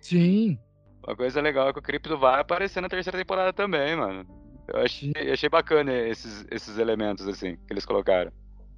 [0.00, 0.58] Sim,
[1.06, 4.26] Uma coisa legal é que o Krypto vai aparecer na terceira temporada também, mano.
[4.68, 8.30] Eu achei, achei bacana esses, esses elementos, assim, que eles colocaram.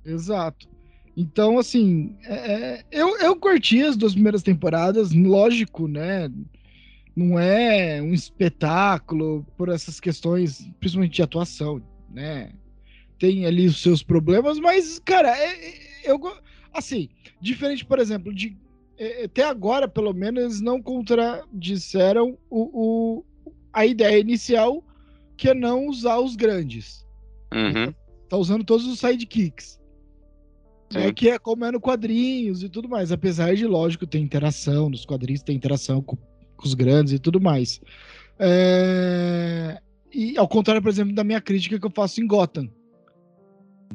[0.04, 0.68] Exato.
[1.16, 6.30] Então, assim, é- é, eu, eu curti as duas primeiras temporadas, lógico, né?
[7.20, 12.52] Não é um espetáculo por essas questões, principalmente de atuação, né?
[13.18, 16.18] Tem ali os seus problemas, mas, cara, é- é- eu
[16.72, 17.09] assim,
[17.40, 18.56] diferente, por exemplo, de
[19.02, 22.61] é, até agora, pelo menos, eles não contradisseram o,
[23.18, 23.24] o-
[23.72, 24.85] a ideia inicial,
[25.38, 27.06] que é não usar os grandes
[27.52, 27.94] Uhum.
[28.28, 29.78] tá usando todos os sidekicks.
[30.92, 31.12] Sim.
[31.14, 33.12] que é como é no quadrinhos e tudo mais.
[33.12, 36.18] Apesar de, lógico, ter interação, nos quadrinhos tem interação com,
[36.66, 37.80] os grandes e tudo mais.
[38.38, 39.80] É,
[40.12, 42.68] E ao contrário, por exemplo, da minha crítica que eu faço em Gotham.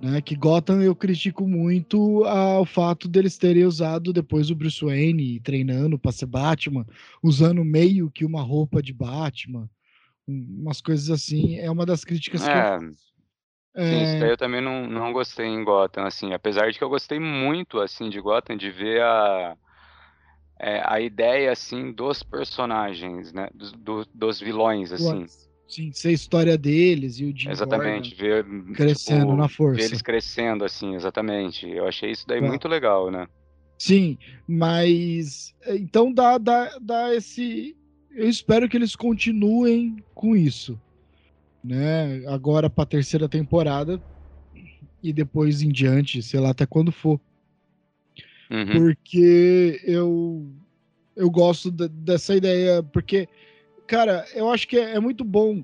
[0.01, 5.39] Né, que Gotham eu critico muito ao fato deles terem usado depois o Bruce Wayne
[5.39, 6.85] treinando para ser Batman,
[7.23, 9.69] usando meio que uma roupa de Batman,
[10.27, 11.57] umas coisas assim.
[11.59, 12.91] É uma das críticas é, que eu é.
[13.75, 13.89] É...
[13.89, 16.89] Sim, isso daí eu também não, não gostei em Gotham, assim, apesar de que eu
[16.89, 19.55] gostei muito, assim, de Gotham, de ver a,
[20.59, 25.25] é, a ideia, assim, dos personagens, né, dos, do, dos vilões, assim.
[25.67, 29.81] Sim, ser a história deles e o Jim Exatamente, ver crescendo tipo, na força.
[29.81, 31.67] Ver eles crescendo, assim, exatamente.
[31.67, 33.27] Eu achei isso daí muito legal, né?
[33.77, 37.75] Sim, mas é, então dá, dá, dá esse.
[38.11, 40.79] Eu espero que eles continuem com isso,
[41.63, 42.25] né?
[42.27, 44.01] Agora para a terceira temporada
[45.03, 47.19] e depois em diante, sei lá até quando for,
[48.49, 48.73] uhum.
[48.73, 50.45] porque eu
[51.15, 53.27] eu gosto de, dessa ideia, porque
[53.87, 55.63] cara, eu acho que é, é, muito bom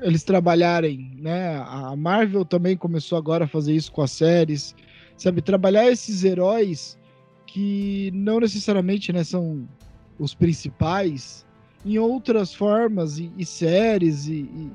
[0.00, 1.56] eles trabalharem, né?
[1.66, 4.74] A Marvel também começou agora a fazer isso com as séries,
[5.16, 5.42] sabe?
[5.42, 6.96] Trabalhar esses heróis
[7.46, 9.66] que não necessariamente né, são
[10.18, 11.46] os principais
[11.84, 14.70] em outras formas e, e séries e, e,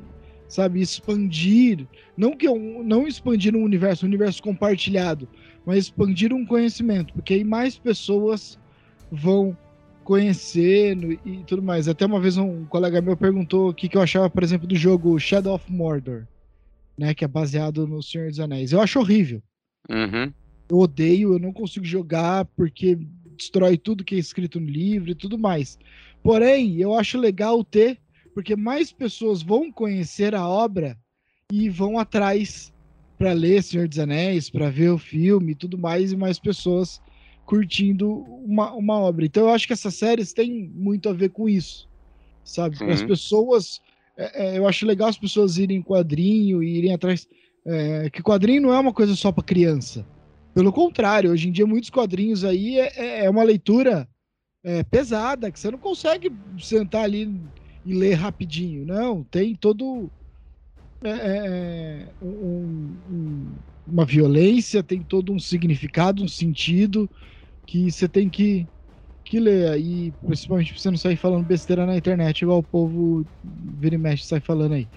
[0.48, 5.28] sabe expandir não que não expandir um universo um universo compartilhado
[5.66, 8.60] mas expandir um conhecimento porque aí mais pessoas
[9.12, 9.56] vão
[10.04, 11.88] conhecendo e tudo mais.
[11.88, 14.76] Até uma vez um colega meu perguntou o que, que eu achava, por exemplo, do
[14.76, 16.28] jogo Shadow of Mordor,
[16.98, 17.14] né?
[17.14, 18.72] Que é baseado no Senhor dos Anéis.
[18.72, 19.42] Eu acho horrível.
[19.90, 20.32] Uhum.
[20.70, 22.98] Eu odeio, eu não consigo jogar porque
[23.38, 25.80] destrói tudo que é escrito no livro e tudo mais.
[26.22, 28.00] Porém, eu acho legal ter,
[28.34, 30.98] porque mais pessoas vão conhecer a obra
[31.52, 32.74] e vão atrás
[33.18, 37.02] para ler Senhor dos Anéis, para ver o filme e tudo mais, e mais pessoas
[37.46, 38.10] curtindo
[38.46, 39.26] uma, uma obra.
[39.26, 41.88] Então eu acho que essas séries têm muito a ver com isso,
[42.44, 42.78] sabe?
[42.78, 42.90] Sim.
[42.90, 43.82] As pessoas,
[44.18, 47.28] é, é, eu acho legal as pessoas irem em quadrinho e irem atrás,
[47.66, 50.06] é, que quadrinho não é uma coisa só para criança.
[50.54, 54.08] Pelo contrário, hoje em dia muitos quadrinhos aí é, é, é uma leitura
[54.64, 57.42] é, pesada, que você não consegue sentar ali
[57.86, 58.86] e ler rapidinho.
[58.86, 60.10] Não, tem todo
[62.22, 67.10] um, um, uma violência, tem todo um significado, um sentido
[67.66, 68.68] que você tem que,
[69.26, 69.72] que ler.
[69.72, 73.98] aí principalmente pra você não sair falando besteira na internet, igual o povo vira e
[73.98, 74.88] mexe sai falando aí.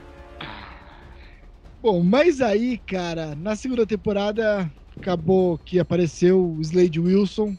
[1.81, 7.57] Bom, mas aí, cara, na segunda temporada acabou que apareceu o Slade Wilson,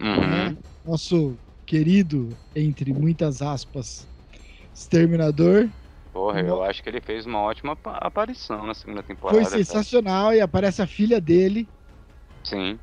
[0.00, 0.20] uhum.
[0.20, 0.56] né?
[0.84, 4.08] nosso querido, entre muitas aspas,
[4.78, 5.68] exterminador.
[6.12, 9.44] Porra, eu acho que ele fez uma ótima aparição na segunda temporada.
[9.44, 11.68] Foi sensacional e aparece a filha dele.
[12.44, 12.78] Sim.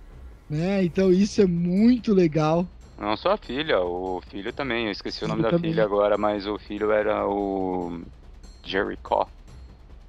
[0.49, 0.83] Né?
[0.83, 2.65] Então isso é muito legal.
[2.97, 4.85] Não só a filha, o filho também.
[4.85, 5.71] Eu esqueci o nome da também.
[5.71, 8.01] filha agora, mas o filho era o
[8.63, 9.27] Jericho.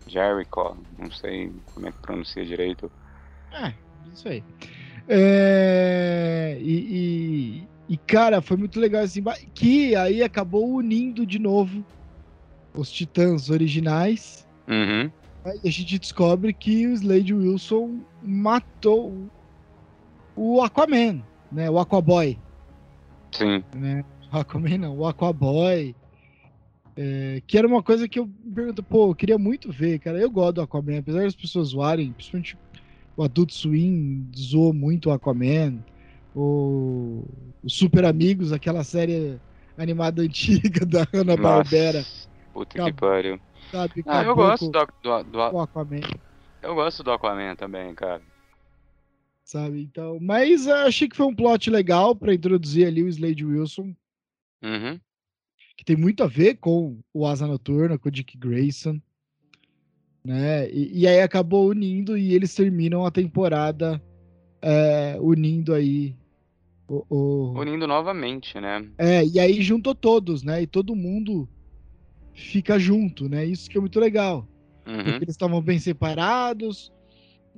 [0.07, 2.91] Jericho, não sei como é que pronuncia direito.
[3.53, 3.73] É,
[4.13, 4.45] isso aí.
[5.09, 6.57] É...
[6.61, 9.23] E, e, e, cara, foi muito legal assim,
[9.55, 11.85] que aí acabou unindo de novo
[12.75, 14.47] os Titãs originais.
[14.69, 15.11] Uhum.
[15.63, 19.31] E a gente descobre que o Slade Wilson matou
[20.35, 21.23] o Aquaman,
[21.53, 21.71] né?
[21.71, 22.37] O Aquaboy.
[23.31, 23.63] Sim.
[23.75, 24.05] Né?
[24.33, 25.95] O Aquaman não, o Aquaboy.
[26.99, 30.19] É, que era uma coisa que eu me pergunto, pô, eu queria muito ver, cara.
[30.19, 32.59] Eu gosto do Aquaman, apesar das pessoas zoarem, principalmente
[33.17, 35.79] o Adult Swim zoou muito o Aquaman.
[36.37, 37.25] O,
[37.65, 39.41] o Super Amigos, aquela série
[39.79, 42.05] animada antiga da Hanna-Barbera.
[42.53, 43.41] Puta que pariu.
[43.71, 46.01] Sabe, ah, eu gosto do, do, do, do Aquaman.
[46.63, 48.21] Eu gosto do Aquaman também, cara.
[49.43, 50.19] Sabe, então.
[50.21, 53.95] Mas achei que foi um plot legal para introduzir ali o Slade Wilson.
[54.63, 55.01] Uhum.
[55.75, 59.01] Que tem muito a ver com o Asa Noturna, com o Dick Grayson.
[60.23, 60.69] Né?
[60.71, 64.03] E, e aí acabou unindo e eles terminam a temporada
[64.61, 66.15] é, unindo aí
[66.89, 68.87] o, o, Unindo novamente, né?
[68.99, 70.63] É, e aí juntou todos, né?
[70.63, 71.49] E todo mundo
[72.33, 73.45] fica junto, né?
[73.45, 74.47] Isso que é muito legal.
[74.87, 74.97] Uhum.
[74.97, 76.93] Porque eles estavam bem separados,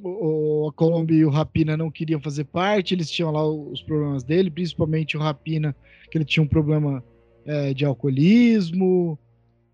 [0.02, 4.24] o, a Colômbia e o Rapina não queriam fazer parte, eles tinham lá os problemas
[4.24, 5.76] dele, principalmente o Rapina,
[6.10, 7.04] que ele tinha um problema
[7.44, 9.18] é, de alcoolismo,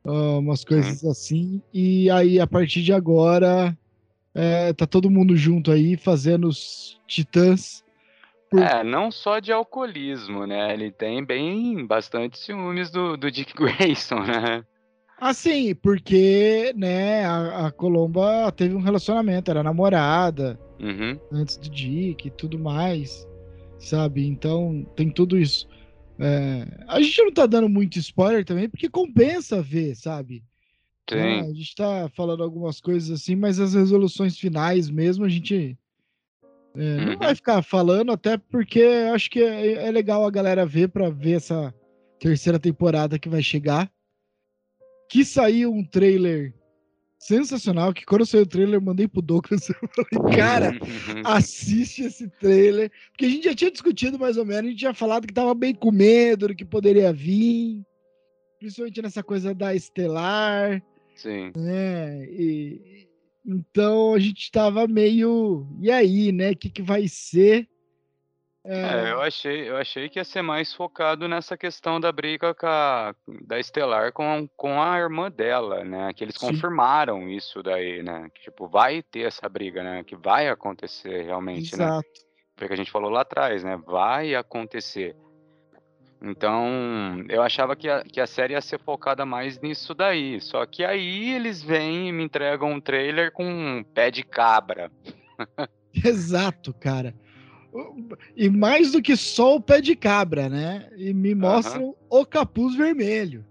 [0.04, 1.10] uh, umas coisas uhum.
[1.10, 1.62] assim.
[1.72, 3.76] E aí, a partir de agora,
[4.34, 7.83] é, tá todo mundo junto aí, fazendo os titãs.
[8.54, 8.62] Por...
[8.62, 10.72] É, não só de alcoolismo, né?
[10.72, 14.64] Ele tem bem bastante ciúmes do, do Dick Grayson, né?
[15.18, 21.18] Assim, porque, né, a, a Colomba teve um relacionamento, era namorada uhum.
[21.32, 23.26] antes do Dick e tudo mais,
[23.76, 24.24] sabe?
[24.24, 25.68] Então, tem tudo isso.
[26.16, 30.44] É, a gente não tá dando muito spoiler também, porque compensa ver, sabe?
[31.10, 31.40] Né?
[31.40, 35.76] A gente tá falando algumas coisas assim, mas as resoluções finais mesmo a gente
[36.76, 37.06] é, uhum.
[37.06, 38.82] não vai ficar falando, até porque
[39.12, 41.74] acho que é, é legal a galera ver para ver essa
[42.18, 43.90] terceira temporada que vai chegar.
[45.08, 46.54] Que saiu um trailer
[47.18, 50.72] sensacional, que quando saiu o trailer eu mandei pro Douglas, eu falei, cara,
[51.24, 54.94] assiste esse trailer, porque a gente já tinha discutido mais ou menos, a gente tinha
[54.94, 57.82] falado que tava bem com medo do que poderia vir,
[58.58, 60.82] principalmente nessa coisa da Estelar,
[61.14, 61.52] Sim.
[61.56, 62.26] Né?
[62.26, 63.08] E,
[63.46, 67.68] então a gente tava meio, e aí, né, o que que vai ser?
[68.66, 73.14] É, eu achei, eu achei que ia ser mais focado nessa questão da briga a,
[73.46, 76.14] da Estelar com, com a irmã dela, né?
[76.14, 76.46] Que eles Sim.
[76.46, 78.30] confirmaram isso daí, né?
[78.34, 80.02] Que, tipo, vai ter essa briga, né?
[80.02, 81.84] Que vai acontecer realmente, né?
[81.84, 82.08] Exato.
[82.56, 83.78] Foi o que a gente falou lá atrás, né?
[83.84, 85.14] Vai acontecer.
[86.26, 90.40] Então, eu achava que a, que a série ia ser focada mais nisso daí.
[90.40, 94.90] Só que aí eles vêm e me entregam um trailer com um pé de cabra.
[95.94, 97.14] Exato, cara.
[98.34, 100.88] E mais do que só o pé de cabra, né?
[100.96, 101.94] E me mostram uhum.
[102.08, 103.44] o capuz vermelho.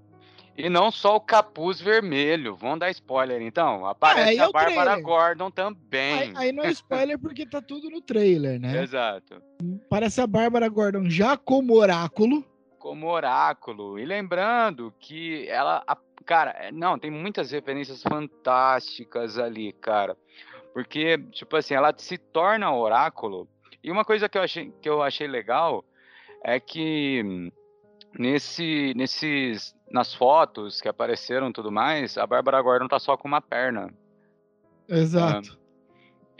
[0.58, 2.56] E não só o capuz vermelho.
[2.56, 3.86] Vamos dar spoiler então.
[3.86, 5.04] Aparece é, a Bárbara trailer.
[5.04, 6.14] Gordon também.
[6.14, 8.82] Aí, aí, não é spoiler porque tá tudo no trailer, né?
[8.84, 9.42] Exato.
[9.90, 12.46] Parece a Bárbara Gordon já como oráculo.
[12.84, 13.98] Como oráculo.
[13.98, 15.82] E lembrando que ela.
[15.88, 20.18] A, cara, é, não, tem muitas referências fantásticas ali, cara.
[20.74, 23.48] Porque, tipo assim, ela se torna oráculo
[23.82, 25.86] e uma coisa que eu achei, que eu achei legal
[26.44, 27.52] é que
[28.20, 33.30] nesse, nesses, nas fotos que apareceram e tudo mais, a Bárbara Gordon tá só com
[33.30, 33.94] uma perna.
[34.90, 35.58] Exato.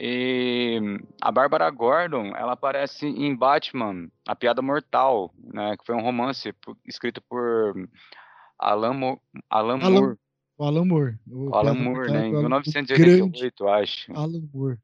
[0.06, 0.78] E
[1.18, 6.54] a Bárbara Gordon, ela aparece em Batman, A Piada Mortal, né, que foi um romance
[6.86, 7.88] escrito por
[8.58, 10.16] Alan, Mo Alan, Alan Moore.
[10.58, 11.18] O Alan Moore.
[11.26, 14.12] O Alan Moore, né, em 1988, acho.
[14.12, 14.76] Alan Moore.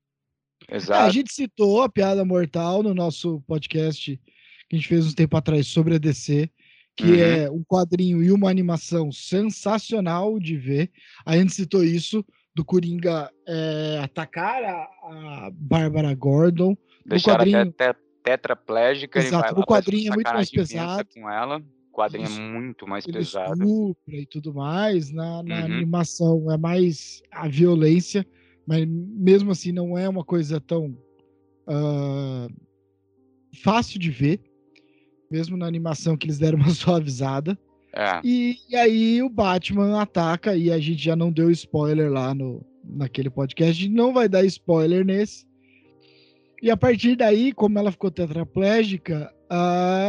[0.70, 1.02] Exato.
[1.02, 4.18] É, a gente citou a Piada Mortal no nosso podcast
[4.70, 6.50] que a gente fez um tempo atrás sobre a DC,
[6.96, 7.20] que uhum.
[7.20, 10.90] é um quadrinho e uma animação sensacional de ver.
[11.26, 16.76] A gente citou isso do Coringa é, atacar a, a Bárbara Gordon.
[17.06, 17.60] Deixar quadrinho...
[17.60, 19.18] até tetraplégica.
[19.18, 21.08] Exato, o quadrinho é muito mais pesado.
[21.14, 21.58] Com ela.
[21.58, 23.96] O quadrinho é muito mais ele pesado.
[24.06, 25.10] e tudo mais.
[25.10, 25.64] Na, na uhum.
[25.64, 28.26] animação é mais a violência
[28.70, 30.96] mas mesmo assim não é uma coisa tão
[31.66, 32.48] uh,
[33.64, 34.40] fácil de ver,
[35.28, 37.58] mesmo na animação que eles deram uma suavizada.
[37.94, 38.20] É.
[38.24, 42.64] E, e, aí o Batman ataca e a gente já não deu spoiler lá no,
[42.84, 45.44] naquele podcast, a gente não vai dar spoiler nesse.
[46.62, 49.32] E a partir daí, como ela ficou tetraplégica,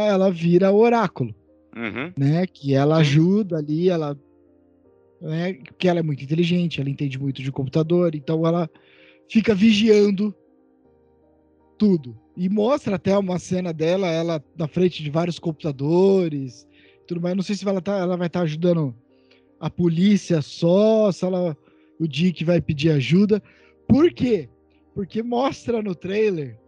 [0.08, 1.34] ela vira oráculo,
[1.74, 2.12] uhum.
[2.16, 2.46] né?
[2.46, 4.16] Que ela ajuda ali, ela
[5.22, 5.54] né?
[5.54, 8.68] Porque ela é muito inteligente, ela entende muito de computador, então ela
[9.30, 10.34] fica vigiando
[11.78, 12.18] tudo.
[12.36, 16.66] E mostra até uma cena dela, ela na frente de vários computadores,
[17.06, 17.36] tudo mais.
[17.36, 18.94] Não sei se ela, tá, ela vai estar tá ajudando
[19.60, 21.56] a polícia só, se ela,
[21.98, 23.42] o Dick vai pedir ajuda.
[23.86, 24.48] Por quê?
[24.94, 26.58] Porque mostra no trailer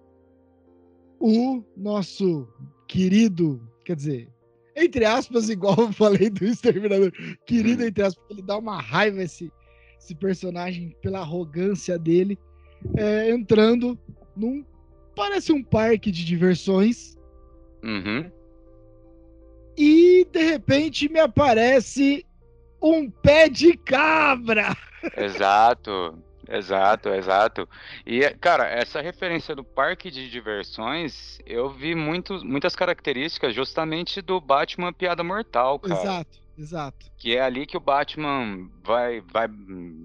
[1.18, 2.48] o nosso
[2.86, 4.28] querido, quer dizer,
[4.76, 7.12] entre aspas, igual eu falei do Exterminador,
[7.46, 9.50] querido, entre aspas, ele dá uma raiva esse,
[9.98, 12.38] esse personagem pela arrogância dele,
[12.96, 13.98] é, entrando
[14.36, 14.64] num.
[15.16, 17.16] Parece um parque de diversões.
[17.82, 18.30] Uhum.
[19.76, 22.24] E de repente me aparece
[22.80, 24.76] um pé de cabra.
[25.16, 26.18] Exato.
[26.48, 27.68] Exato, exato.
[28.06, 34.40] E, cara, essa referência do parque de diversões, eu vi muito, muitas características justamente do
[34.40, 36.00] Batman Piada Mortal, cara.
[36.00, 37.10] Exato, exato.
[37.16, 39.48] Que é ali que o Batman vai, vai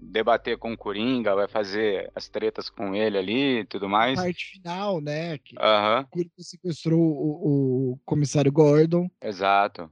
[0.04, 4.18] debater com o Coringa, vai fazer as tretas com ele ali e tudo mais.
[4.18, 5.38] A parte final, né?
[5.38, 6.00] Que uhum.
[6.02, 9.10] O Coringa sequestrou o, o comissário Gordon.
[9.22, 9.90] Exato.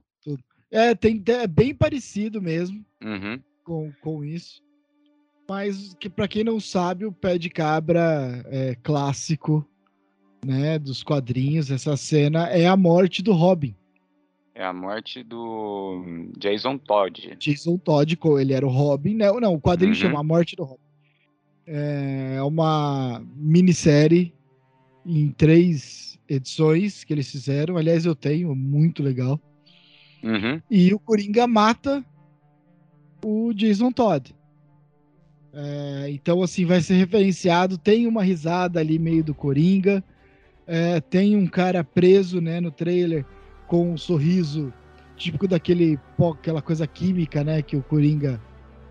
[0.70, 3.40] É, tem, é bem parecido mesmo uhum.
[3.64, 4.62] com, com isso.
[5.48, 9.66] Mas que para quem não sabe, o pé de cabra é clássico,
[10.44, 11.70] né, dos quadrinhos.
[11.70, 13.74] Essa cena é a morte do Robin.
[14.58, 16.02] É a morte do
[16.36, 17.36] Jason Todd.
[17.38, 19.30] Jason Todd, ele era o Robin, né?
[19.30, 20.00] Não, o quadrinho uhum.
[20.00, 20.82] chama A Morte do Robin.
[21.64, 24.34] É uma minissérie
[25.06, 27.76] em três edições que eles fizeram.
[27.76, 29.40] Aliás, eu tenho, muito legal.
[30.24, 30.60] Uhum.
[30.68, 32.04] E o Coringa mata
[33.24, 34.34] o Jason Todd.
[35.52, 37.78] É, então, assim, vai ser referenciado.
[37.78, 40.02] Tem uma risada ali meio do Coringa.
[40.66, 43.24] É, tem um cara preso né, no trailer
[43.68, 44.72] com um sorriso
[45.16, 47.62] típico daquele pó, aquela coisa química, né?
[47.62, 48.40] Que o Coringa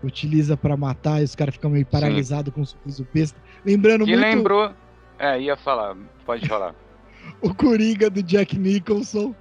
[0.02, 3.38] utiliza para matar e os caras ficam meio paralisados com o sorriso besta.
[3.64, 4.70] Lembrando Que muito lembrou.
[5.18, 6.74] É, ia falar, pode falar.
[7.42, 9.34] o Coringa do Jack Nicholson.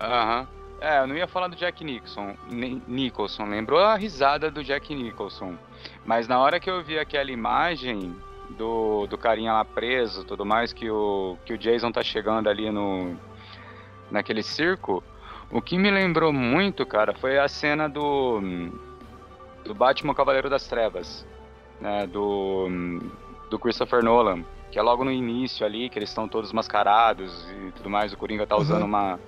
[0.00, 0.48] Aham.
[0.80, 4.94] É, eu não ia falar do Jack Nicholson, Ni- Nicholson, lembrou a risada do Jack
[4.94, 5.54] Nicholson.
[6.04, 8.14] Mas na hora que eu vi aquela imagem
[8.58, 12.48] do, do carinha lá preso e tudo mais, que o, que o Jason tá chegando
[12.50, 13.16] ali no
[14.10, 15.02] naquele circo,
[15.50, 18.40] o que me lembrou muito, cara, foi a cena do
[19.64, 21.26] do Batman Cavaleiro das Trevas,
[21.80, 22.68] né, do
[23.50, 27.72] do Christopher Nolan, que é logo no início ali, que eles estão todos mascarados e
[27.72, 28.88] tudo mais, o Coringa tá usando Uhum.
[28.88, 29.20] uma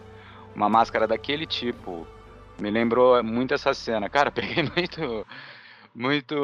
[0.54, 2.06] uma máscara daquele tipo.
[2.60, 4.08] Me lembrou muito essa cena.
[4.08, 5.26] Cara, peguei muito.
[5.94, 6.34] Muito.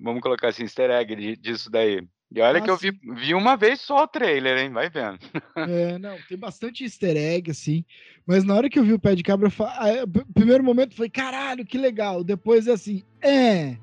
[0.00, 2.02] Vamos colocar assim, easter egg di- disso daí.
[2.34, 4.70] E olha Ah, que eu vi, vi uma vez só o trailer, hein?
[4.70, 5.18] Vai vendo.
[5.56, 7.84] É, não, tem bastante easter egg, assim.
[8.26, 9.66] Mas na hora que eu vi o pé de cabra, fa...
[9.76, 12.22] ah, o primeiro momento foi, caralho, que legal.
[12.22, 13.76] Depois é assim, é.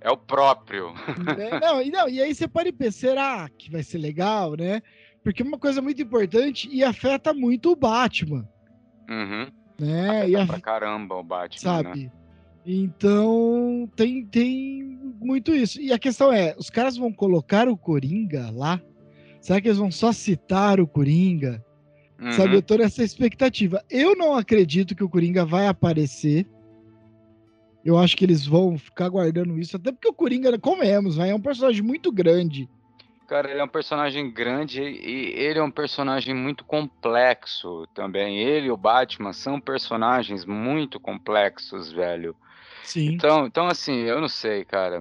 [0.00, 0.92] É o próprio.
[1.18, 1.58] né?
[1.60, 4.82] não, e não, e aí você pode pensar, será que vai ser legal, né?
[5.24, 8.46] Porque é uma coisa muito importante e afeta muito o Batman,
[9.08, 9.46] Uhum.
[9.80, 10.28] né?
[10.28, 12.10] E Afeta a- pra caramba o Batman, né?
[12.70, 14.82] Então tem, tem
[15.18, 15.80] muito isso.
[15.80, 18.78] E a questão é: os caras vão colocar o Coringa lá?
[19.40, 21.64] Será que eles vão só citar o Coringa?
[22.20, 22.32] Uhum.
[22.32, 23.82] Sabe, eu tô nessa expectativa.
[23.88, 26.46] Eu não acredito que o Coringa vai aparecer.
[27.82, 31.34] Eu acho que eles vão ficar guardando isso, até porque o Coringa, comemos, vai, é
[31.34, 32.68] um personagem muito grande.
[33.26, 38.38] Cara, ele é um personagem grande e ele é um personagem muito complexo também.
[38.40, 42.36] Ele e o Batman são personagens muito complexos, velho.
[42.88, 43.12] Sim.
[43.12, 44.98] Então, então assim, eu não sei, cara.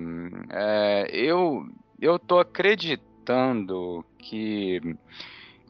[0.52, 1.64] É, eu,
[2.00, 4.82] eu tô acreditando que,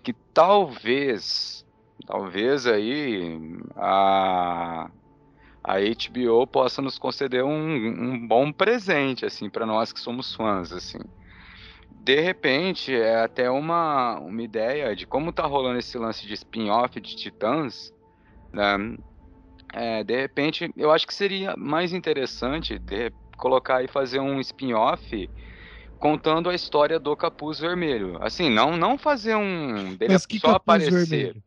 [0.03, 1.63] que talvez,
[2.07, 3.39] talvez aí
[3.75, 4.89] a,
[5.63, 10.71] a HBO possa nos conceder um, um bom presente, assim, para nós que somos fãs,
[10.71, 10.97] assim.
[11.91, 16.99] De repente, é até uma, uma ideia de como tá rolando esse lance de spin-off
[16.99, 17.91] de Titãs,
[18.51, 18.77] né?
[19.79, 25.29] É, de repente, eu acho que seria mais interessante de colocar e fazer um spin-off
[25.99, 28.17] contando a história do Capuz Vermelho.
[28.21, 31.43] Assim, não não fazer um dele Mas que só capuz aparecer, vermelho?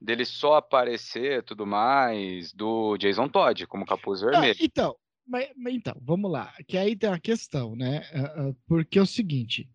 [0.00, 4.56] dele só aparecer, tudo mais, do Jason Todd como Capuz Ah, Vermelho.
[4.60, 4.96] então,
[5.26, 6.52] mas, mas então, vamos lá.
[6.66, 8.02] Que aí tem a questão, né?
[8.12, 9.68] Ah, ah, Porque é o seguinte.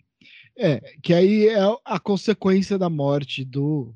[0.58, 3.94] É, que aí é a consequência da morte do,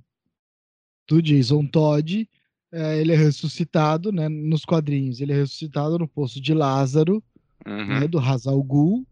[1.08, 2.30] do Jason Todd.
[2.72, 4.30] É, ele é ressuscitado, né?
[4.30, 7.24] Nos quadrinhos, ele é ressuscitado no poço de Lázaro,
[7.66, 8.00] Uhum.
[8.00, 8.08] né?
[8.08, 9.06] Do Hazal Ghul.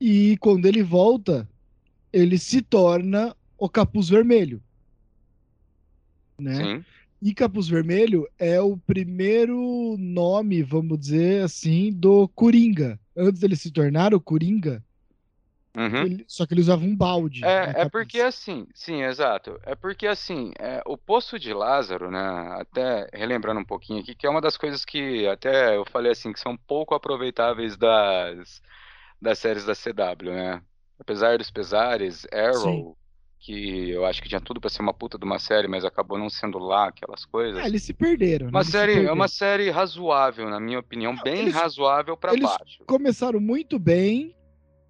[0.00, 1.48] E quando ele volta,
[2.12, 4.62] ele se torna o Capuz Vermelho.
[6.38, 6.54] Né?
[6.54, 6.84] Sim.
[7.22, 13.00] E Capuz Vermelho é o primeiro nome, vamos dizer assim, do Coringa.
[13.16, 14.84] Antes dele se tornar o Coringa,
[15.76, 16.02] Uhum.
[16.06, 17.44] ele- só que ele usava um balde.
[17.44, 19.58] É, é porque assim, sim, exato.
[19.62, 22.18] É porque assim, é, o Poço de Lázaro, né?
[22.60, 26.32] Até relembrando um pouquinho aqui, que é uma das coisas que até eu falei assim,
[26.32, 28.62] que são pouco aproveitáveis das,
[29.20, 30.62] das séries da CW, né?
[30.98, 32.96] Apesar dos pesares, Arrow,
[33.38, 36.18] que eu acho que tinha tudo pra ser uma puta de uma série, mas acabou
[36.18, 37.62] não sendo lá aquelas coisas.
[37.62, 38.46] É, eles se perderam.
[38.46, 38.50] né?
[38.50, 39.14] Uma se série, é perderam.
[39.14, 42.82] uma série razoável, na minha opinião, bem eles- razoável pra eles baixo.
[42.86, 44.34] Começaram muito bem,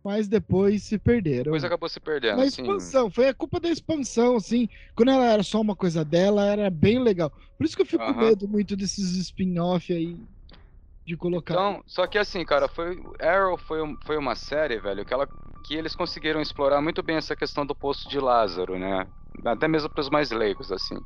[0.07, 1.45] mas depois se perderam.
[1.45, 4.69] Depois acabou se perdendo, Na expansão, foi a culpa da expansão, assim.
[4.95, 7.31] Quando ela era só uma coisa dela, era bem legal.
[7.59, 8.31] Por isso que eu fico com Aham.
[8.31, 10.17] medo muito desses spin-off aí
[11.05, 11.55] de colocar.
[11.55, 15.29] Então, só que assim, cara, foi Arrow foi, foi uma série, velho, que ela
[15.65, 19.09] que eles conseguiram explorar muito bem essa questão do poço de Lázaro, né?
[19.45, 20.97] Até mesmo para os mais leigos, assim.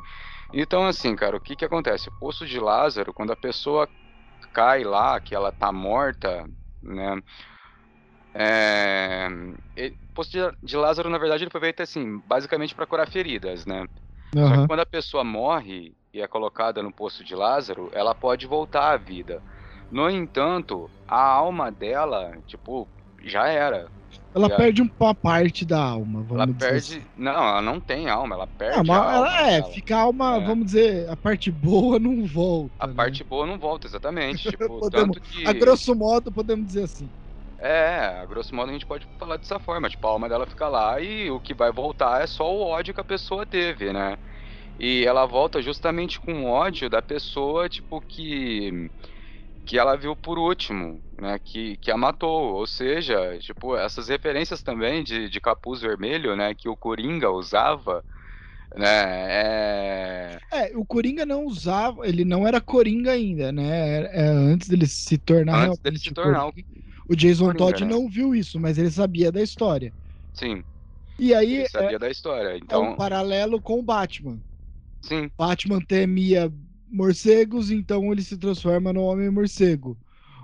[0.53, 2.09] Então, assim, cara, o que que acontece?
[2.09, 3.88] O poço de Lázaro, quando a pessoa
[4.53, 6.44] cai lá, que ela tá morta,
[6.82, 7.16] né?
[8.35, 9.28] É...
[9.76, 13.09] ele- O poço de, de Lázaro, na verdade, ele foi feito assim, basicamente para curar
[13.09, 13.87] feridas, né?
[14.35, 14.62] Só Aham.
[14.62, 18.93] que quando a pessoa morre e é colocada no poço de Lázaro, ela pode voltar
[18.93, 19.43] à vida.
[19.91, 22.87] No entanto, a alma dela, tipo,
[23.24, 23.89] já era.
[24.35, 26.97] Ela Já- perde um- uma parte da alma, vamos Ela dizer perde.
[26.97, 27.07] assim.
[27.16, 28.91] Não, ela não tem alma, ela perde.
[28.91, 29.72] Ah, a ela, é, dela.
[29.72, 30.41] fica a alma, É.
[30.47, 32.72] vamos dizer, a parte boa não volta.
[32.78, 32.95] A né?
[32.95, 34.43] parte boa não volta, exatamente.
[34.57, 35.47] Tipo, Podemos- que.
[35.47, 37.11] A grosso modo, podemos dizer assim.
[37.63, 39.89] É, a grosso modo a gente pode falar dessa forma.
[39.91, 42.95] Tipo, a alma dela fica lá e o que vai voltar é só o ódio
[42.95, 44.17] que a pessoa teve, né?
[44.79, 48.91] E ela volta justamente com o ódio da pessoa, tipo, que
[49.67, 51.39] que ela viu por último, né?
[51.41, 52.55] Que, que a matou.
[52.57, 56.55] Ou seja, tipo, essas referências também de, de capuz vermelho, né?
[56.55, 58.05] Que o Coringa usava,
[58.77, 58.87] Né?
[60.37, 60.41] É...
[60.53, 64.05] é, o Coringa não usava, ele não era Coringa ainda, né?
[64.07, 66.53] É, antes dele se tornar antes dele se tornar o,
[67.11, 67.91] o Jason Coringa, Todd né?
[67.91, 69.93] não viu isso, mas ele sabia da história.
[70.33, 70.63] Sim.
[71.19, 72.57] E aí ele sabia é, da história.
[72.57, 74.39] Então é um paralelo com o Batman.
[75.03, 75.29] Sim.
[75.37, 76.53] Batman temia
[76.89, 79.99] morcegos, então ele se transforma no Homem Morcego.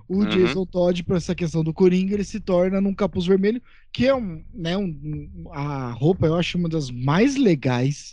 [0.09, 0.29] O uhum.
[0.29, 3.62] Jason Todd, para essa questão do Coringa, ele se torna num capuz vermelho,
[3.93, 8.12] que é um, né, um, a roupa eu acho uma das mais legais.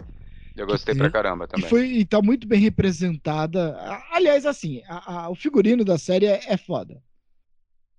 [0.56, 1.66] Eu gostei pra caramba também.
[1.66, 3.76] E, foi, e tá muito bem representada.
[4.12, 7.02] Aliás, assim, a, a, o figurino da série é, é foda.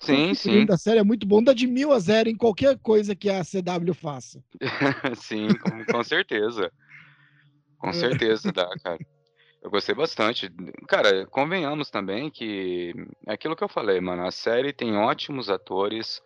[0.05, 0.67] Sim, o sim.
[0.67, 3.43] da série é muito bom, dá de mil a zero em qualquer coisa que a
[3.43, 4.43] CW faça.
[5.17, 6.71] sim, com, com certeza.
[7.79, 8.99] Com certeza dá, cara.
[9.63, 10.51] Eu gostei bastante.
[10.87, 12.95] Cara, convenhamos também que
[13.27, 14.27] é aquilo que eu falei, mano.
[14.27, 16.21] A série tem ótimos atores.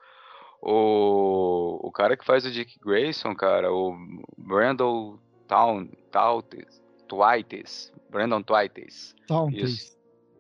[0.61, 3.97] O, o cara que faz o Dick Grayson, cara, o
[4.37, 9.14] Brandon Town, Tautis, Twites, Brandon Twites.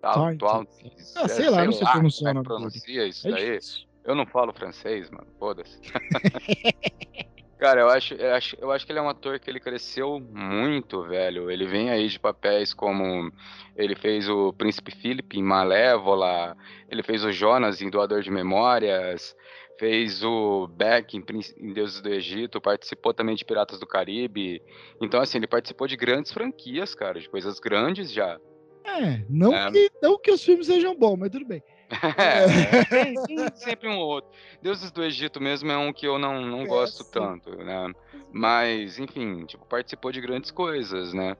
[0.00, 0.38] Twites.
[0.38, 1.16] Twites.
[1.16, 1.86] Ah, sei é, lá, não sei.
[1.86, 3.58] Como é pronuncia isso é daí?
[4.04, 5.26] Eu não falo francês, mano.
[5.38, 5.78] Foda-se.
[7.58, 10.20] Cara, eu acho, eu acho, eu acho que ele é um ator que ele cresceu
[10.20, 11.50] muito, velho.
[11.50, 13.32] Ele vem aí de papéis como
[13.76, 16.56] ele fez o Príncipe Philip em Malévola,
[16.88, 19.34] ele fez o Jonas em Doador de Memórias,
[19.76, 21.24] fez o Beck em,
[21.58, 24.62] em Deuses do Egito, participou também de Piratas do Caribe.
[25.02, 28.38] Então, assim, ele participou de grandes franquias, cara, de coisas grandes já.
[28.84, 29.70] É, não, é.
[29.70, 31.62] Que, não que os filmes sejam bons, mas tudo bem.
[32.18, 34.30] É, tem, tem, sempre um ou outro.
[34.60, 37.10] Deuses do Egito mesmo é um que eu não, não é, gosto sim.
[37.10, 37.92] tanto, né?
[38.30, 41.36] Mas, enfim, tipo, participou de grandes coisas, né?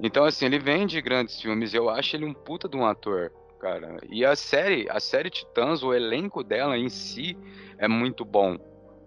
[0.00, 3.32] Então, assim, ele vem de grandes filmes eu acho ele um puta de um ator,
[3.60, 3.98] cara.
[4.10, 7.36] E a série, a série Titãs, o elenco dela em si
[7.78, 8.58] é muito bom.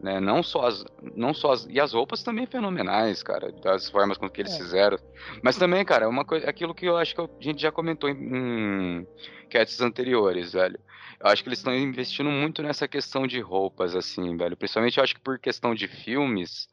[0.02, 0.20] Né?
[0.20, 0.84] Não só as,
[1.16, 4.58] não só as, e as roupas também fenomenais, cara, das formas com que eles é.
[4.58, 4.97] fizeram.
[5.43, 8.16] Mas também, cara, uma coisa, aquilo que eu acho que a gente já comentou em,
[8.16, 9.08] em
[9.47, 10.80] cats anteriores, velho.
[11.20, 14.58] Eu acho que eles estão investindo muito nessa questão de roupas, assim, velho.
[14.58, 16.68] Principalmente eu acho que por questão de filmes,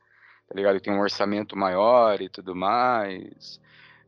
[0.49, 0.81] tá ligado?
[0.81, 3.61] Tem um orçamento maior e tudo mais.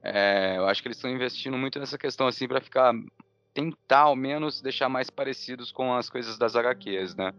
[0.02, 2.94] É, eu acho que eles estão investindo muito nessa questão, assim, para ficar
[3.52, 7.34] tentar ao menos deixar mais parecidos com as coisas das HQs, né?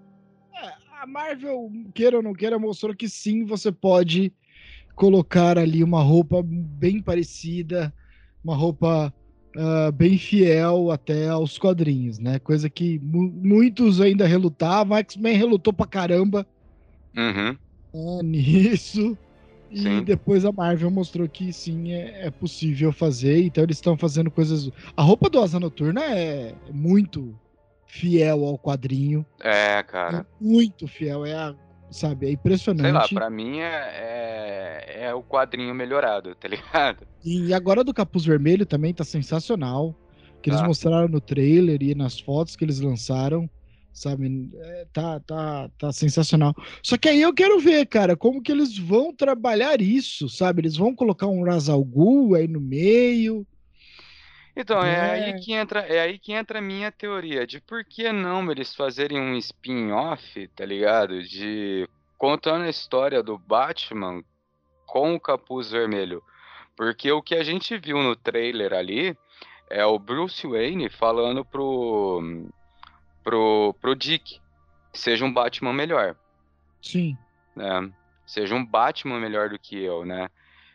[1.01, 4.31] A Marvel, queira ou não queira, mostrou que sim, você pode
[4.95, 7.91] colocar ali uma roupa bem parecida,
[8.43, 9.11] uma roupa
[9.55, 12.37] uh, bem fiel até aos quadrinhos, né?
[12.37, 14.95] Coisa que mu muitos ainda relutavam.
[14.97, 16.45] X-Men relutou pra caramba
[17.17, 17.57] uhum.
[17.93, 19.17] né, nisso.
[19.71, 20.03] E sim.
[20.03, 23.41] depois a Marvel mostrou que sim, é, é possível fazer.
[23.43, 24.69] Então eles estão fazendo coisas.
[24.95, 27.33] A roupa do Asa Noturna é muito
[27.91, 29.25] fiel ao quadrinho.
[29.41, 30.19] É, cara.
[30.19, 31.53] É muito fiel, é a,
[31.91, 32.83] sabe, é impressionante.
[32.83, 37.05] Sei lá, pra mim é, é, é, o quadrinho melhorado, tá ligado?
[37.23, 39.93] E agora do Capuz Vermelho também tá sensacional.
[40.41, 40.67] Que eles tá.
[40.67, 43.47] mostraram no trailer e nas fotos que eles lançaram,
[43.93, 44.49] sabe?
[44.55, 46.55] É, tá, tá, tá sensacional.
[46.81, 50.61] Só que aí eu quero ver, cara, como que eles vão trabalhar isso, sabe?
[50.61, 53.45] Eles vão colocar um Razal Ghul aí no meio,
[54.55, 57.83] então, é, é aí que entra, é aí que entra a minha teoria de por
[57.85, 61.23] que não eles fazerem um spin-off, tá ligado?
[61.23, 61.87] De
[62.17, 64.23] contando a história do Batman
[64.85, 66.21] com o capuz vermelho.
[66.75, 69.17] Porque o que a gente viu no trailer ali
[69.69, 72.49] é o Bruce Wayne falando pro
[73.23, 74.39] pro, pro Dick
[74.93, 76.15] seja um Batman melhor.
[76.81, 77.17] Sim.
[77.55, 77.91] Né?
[78.25, 80.29] Seja um Batman melhor do que eu, né?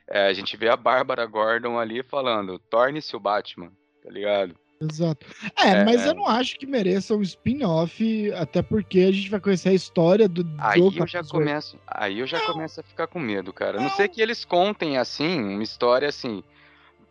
[0.08, 4.54] É, a gente vê a Bárbara Gordon ali falando, torne-se o Batman, tá ligado?
[4.80, 5.26] Exato.
[5.58, 9.40] É, é, mas eu não acho que mereça um spin-off, até porque a gente vai
[9.40, 10.46] conhecer a história do.
[10.58, 12.46] Aí do eu já começo, aí eu já não.
[12.46, 13.78] começo a ficar com medo, cara.
[13.78, 13.84] Não.
[13.84, 16.44] não sei que eles contem assim, uma história assim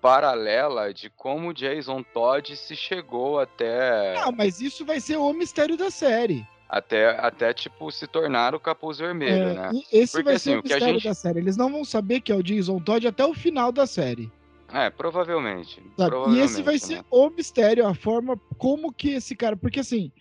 [0.05, 4.13] paralela de como Jason Todd se chegou até.
[4.13, 6.45] Não, mas isso vai ser o mistério da série.
[6.67, 9.71] Até, até tipo, se tornar o capuz vermelho, é, né?
[9.91, 11.03] Esse Porque, vai assim, ser o mistério gente...
[11.03, 11.39] da série.
[11.39, 14.31] Eles não vão saber que é o Jason Todd até o final da série.
[14.73, 15.81] É, provavelmente.
[15.95, 19.55] provavelmente e esse vai ser o mistério, a forma como que esse cara.
[19.55, 20.11] Porque assim,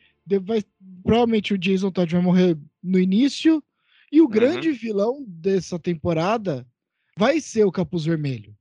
[0.43, 0.63] vai,
[1.03, 3.63] provavelmente o Jason Todd vai morrer no início.
[4.13, 4.31] E o uhum.
[4.31, 6.67] grande vilão dessa temporada
[7.19, 8.55] vai ser o Capuz Vermelho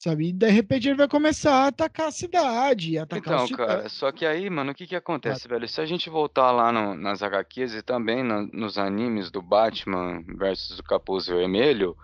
[0.00, 0.28] sabe?
[0.28, 4.24] E de repente ele vai começar a atacar a cidade, atacar Então, cara, só que
[4.24, 5.68] aí, mano, o que que acontece, velho?
[5.68, 10.24] Se a gente voltar lá no, nas HQs e também no, nos animes do Batman
[10.26, 11.94] versus o Capuz Vermelho,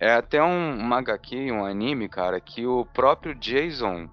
[0.00, 4.08] é até um, uma HQ, um anime, cara, que o próprio Jason,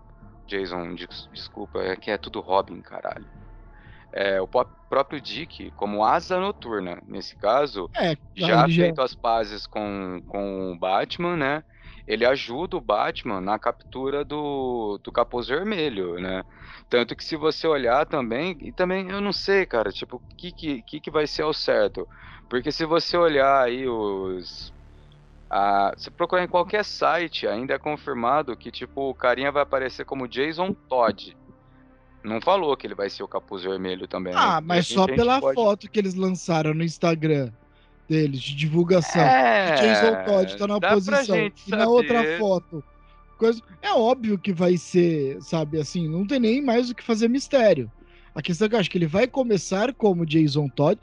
[0.46, 3.26] Jason, des, desculpa, é que é tudo Robin, caralho.
[4.12, 9.04] É, o próprio Dick, como asa noturna, nesse caso, é, já feito já...
[9.04, 11.64] as pazes com, com o Batman, né?
[12.08, 16.44] Ele ajuda o Batman na captura do, do capuz vermelho, né?
[16.90, 20.82] Tanto que se você olhar também, e também eu não sei, cara, tipo, o que,
[20.82, 22.08] que, que vai ser ao certo?
[22.50, 24.74] Porque se você olhar aí os.
[25.50, 30.06] A, se procurar em qualquer site, ainda é confirmado que, tipo, o carinha vai aparecer
[30.06, 31.36] como Jason Todd.
[32.24, 34.34] Não falou que ele vai ser o capuz vermelho também.
[34.36, 34.68] Ah, né?
[34.68, 35.56] mas só pela pode...
[35.56, 37.52] foto que eles lançaram no Instagram
[38.12, 39.22] deles, de divulgação.
[39.22, 41.38] É, Jason Todd tá na posição.
[41.38, 42.84] E na outra foto.
[43.38, 43.62] Coisa...
[43.82, 47.90] É óbvio que vai ser, sabe, assim, não tem nem mais o que fazer mistério.
[48.36, 51.00] A questão é que eu acho que ele vai começar como Jason Todd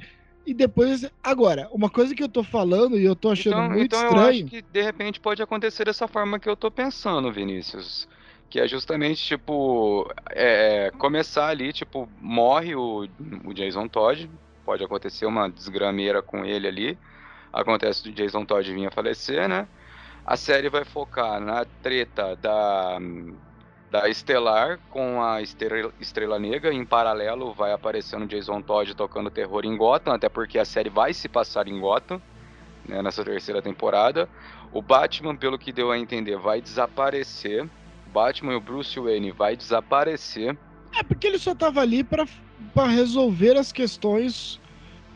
[0.46, 1.10] e depois.
[1.22, 4.22] Agora, uma coisa que eu tô falando e eu tô achando então, muito então estranho.
[4.22, 8.08] Eu acho que de repente pode acontecer dessa forma que eu tô pensando, Vinícius.
[8.48, 13.06] Que é justamente, tipo, é, começar ali, tipo, morre o,
[13.44, 14.30] o Jason Todd,
[14.68, 16.98] pode acontecer uma desgrameira com ele ali,
[17.50, 19.66] acontece o Jason Todd vir a falecer, né?
[20.26, 22.98] A série vai focar na treta da,
[23.90, 29.64] da Estelar com a Estrela, Estrela Negra, em paralelo vai aparecendo Jason Todd tocando terror
[29.64, 32.20] em Gotham, até porque a série vai se passar em Gotham,
[32.86, 34.28] né, nessa terceira temporada.
[34.70, 37.66] O Batman, pelo que deu a entender, vai desaparecer
[38.12, 40.58] Batman e o Bruce Wayne vai desaparecer.
[40.94, 42.26] É porque ele só tava ali para
[42.86, 44.60] resolver as questões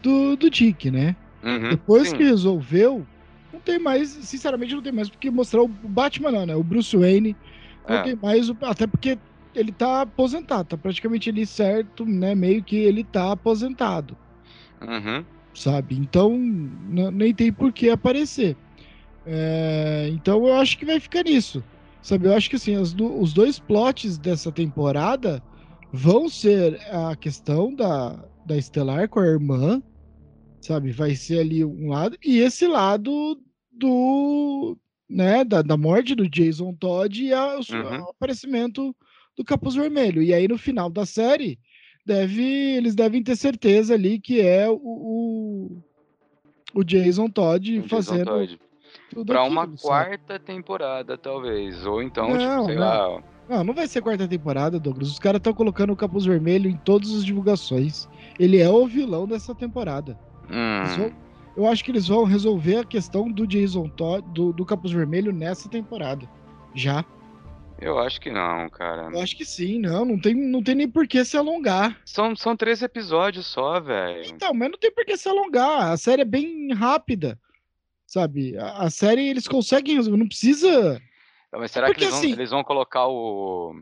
[0.03, 1.17] do, do Dick, né?
[1.43, 2.17] Uhum, Depois sim.
[2.17, 3.07] que resolveu,
[3.53, 6.55] não tem mais, sinceramente, não tem mais porque mostrar o Batman, não, né?
[6.55, 7.37] O Bruce Wayne.
[7.89, 8.03] Não é.
[8.03, 9.19] tem mais, até porque
[9.55, 12.35] ele tá aposentado, tá praticamente ali certo, né?
[12.35, 14.17] Meio que ele tá aposentado.
[14.81, 15.25] Uhum.
[15.55, 15.97] Sabe?
[15.97, 18.57] Então, nem tem por que aparecer.
[19.27, 21.63] É, então eu acho que vai ficar nisso.
[22.01, 25.43] Sabe, eu acho que assim, do, os dois plots dessa temporada
[25.93, 29.83] vão ser a questão da, da Estelar com a irmã,
[30.61, 30.91] sabe?
[30.91, 33.39] Vai ser ali um lado, e esse lado
[33.71, 34.77] do.
[35.09, 38.05] né, da, da morte do Jason Todd e a, uhum.
[38.05, 38.97] o aparecimento
[39.37, 40.23] do Capuz Vermelho.
[40.23, 41.59] E aí, no final da série,
[42.07, 45.83] deve, eles devem ter certeza ali que é o, o,
[46.75, 48.25] o Jason Todd o fazendo.
[48.25, 48.59] Jason Todd
[49.27, 51.85] para uma quarta temporada, talvez.
[51.85, 52.83] Ou então, tipo, não, tipo, sei não.
[52.83, 53.23] lá.
[53.49, 55.09] Não, não vai ser quarta temporada, Douglas.
[55.09, 58.09] Os caras estão colocando o capuz vermelho em todas as divulgações.
[58.39, 60.19] Ele é o vilão dessa temporada.
[60.51, 60.85] Hum.
[60.97, 61.13] Vão,
[61.57, 65.33] eu acho que eles vão resolver a questão do Jason Todd, do, do capuz vermelho
[65.33, 66.29] nessa temporada.
[66.75, 67.05] Já.
[67.81, 69.11] Eu acho que não, cara.
[69.13, 70.05] Eu acho que sim, não.
[70.05, 72.01] Não tem, não tem nem por que se alongar.
[72.05, 74.25] São, são três episódios só, velho.
[74.25, 75.91] Então, mas não tem por que se alongar.
[75.91, 77.39] A série é bem rápida.
[78.07, 78.57] Sabe?
[78.57, 81.03] A, a série eles conseguem resolver, não precisa.
[81.53, 83.79] Mas será Porque, que eles vão, assim, eles vão colocar o.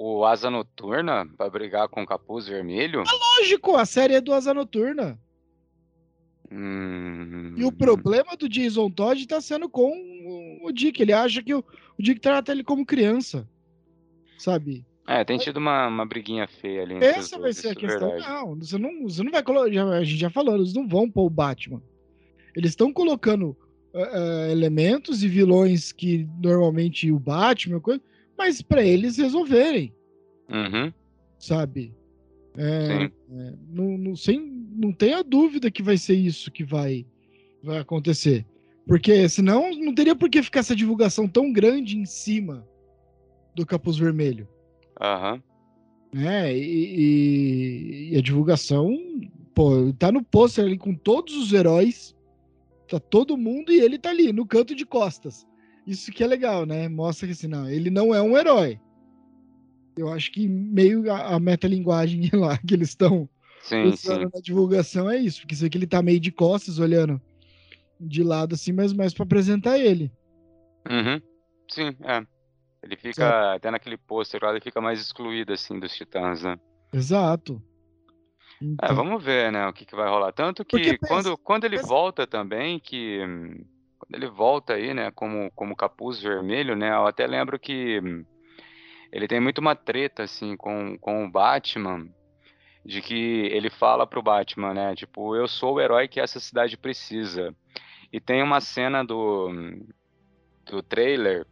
[0.00, 3.00] O Asa Noturna pra brigar com o Capuz Vermelho?
[3.00, 5.18] É lógico, a série é do Asa Noturna.
[6.52, 7.54] Hum...
[7.56, 9.90] E o problema do Jason Todd tá sendo com
[10.62, 11.02] o Dick.
[11.02, 11.64] Ele acha que o,
[11.98, 13.48] o Dick trata ele como criança.
[14.38, 14.86] Sabe?
[15.06, 16.94] É, tem tido uma, uma briguinha feia ali.
[17.02, 18.10] Essa vai ser a é questão.
[18.10, 18.30] Verdade.
[18.30, 19.66] Não, você não, você não vai colocar.
[19.66, 21.82] a gente já falou, eles não vão pôr o Batman.
[22.54, 23.56] Eles estão colocando
[23.98, 28.00] uh, elementos e vilões que normalmente o Batman, coisa,
[28.36, 29.92] mas para eles resolverem.
[30.48, 30.92] Uhum.
[31.38, 31.94] Sabe?
[32.56, 34.40] É, é, não, não, sem,
[34.74, 37.06] não tenha dúvida que vai ser isso que vai,
[37.62, 38.44] vai acontecer.
[38.86, 42.66] Porque senão não teria por que ficar essa divulgação tão grande em cima
[43.54, 44.48] do Capuz Vermelho.
[45.00, 45.34] Aham.
[45.34, 45.42] Uhum.
[46.26, 48.96] É, e, e, e, a divulgação,
[49.54, 52.16] pô, tá no pôster ali com todos os heróis
[52.88, 55.46] Tá todo mundo e ele tá ali, no canto de costas.
[55.86, 56.88] Isso que é legal, né?
[56.88, 58.80] Mostra que assim, não, ele não é um herói.
[59.96, 63.28] Eu acho que meio a, a metalinguagem lá que eles estão
[63.86, 67.20] usando na divulgação é isso, porque isso aqui ele tá meio de costas olhando
[68.00, 70.12] de lado assim, mas mais para apresentar ele.
[70.88, 71.20] Uhum.
[71.68, 72.24] Sim, é.
[72.82, 76.58] Ele fica, até naquele pôster lá, ele fica mais excluído assim dos titãs, né?
[76.92, 77.60] Exato.
[78.60, 78.88] É, então...
[78.88, 80.32] É, vamos ver, né, o que, que vai rolar.
[80.32, 81.88] Tanto que quando, quando ele pensa...
[81.88, 83.20] volta também, que
[83.98, 88.00] quando ele volta aí, né, como, como capuz vermelho, né, eu até lembro que
[89.12, 92.08] ele tem muito uma treta, assim, com, com o Batman,
[92.84, 96.76] de que ele fala pro Batman, né, tipo, eu sou o herói que essa cidade
[96.76, 97.54] precisa.
[98.12, 99.50] E tem uma cena do,
[100.64, 101.46] do trailer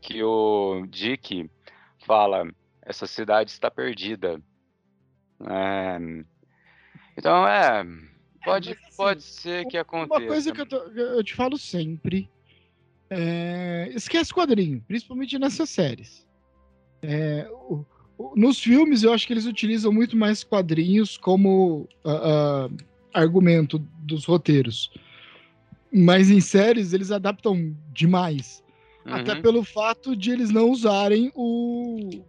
[0.00, 1.50] que o Dick
[2.06, 2.48] fala,
[2.82, 4.40] essa cidade está perdida.
[5.48, 5.98] É...
[7.16, 7.84] Então, é.
[8.44, 10.20] Pode, é, assim, pode ser que aconteça.
[10.20, 12.28] Uma coisa que eu, tô, eu te falo sempre:
[13.08, 16.26] é, esquece quadrinho, principalmente nessas séries.
[17.02, 17.84] É, o,
[18.18, 22.76] o, nos filmes, eu acho que eles utilizam muito mais quadrinhos como uh, uh,
[23.12, 24.90] argumento dos roteiros.
[25.92, 28.64] Mas em séries eles adaptam demais.
[29.04, 29.14] Uhum.
[29.14, 32.24] Até pelo fato de eles não usarem o...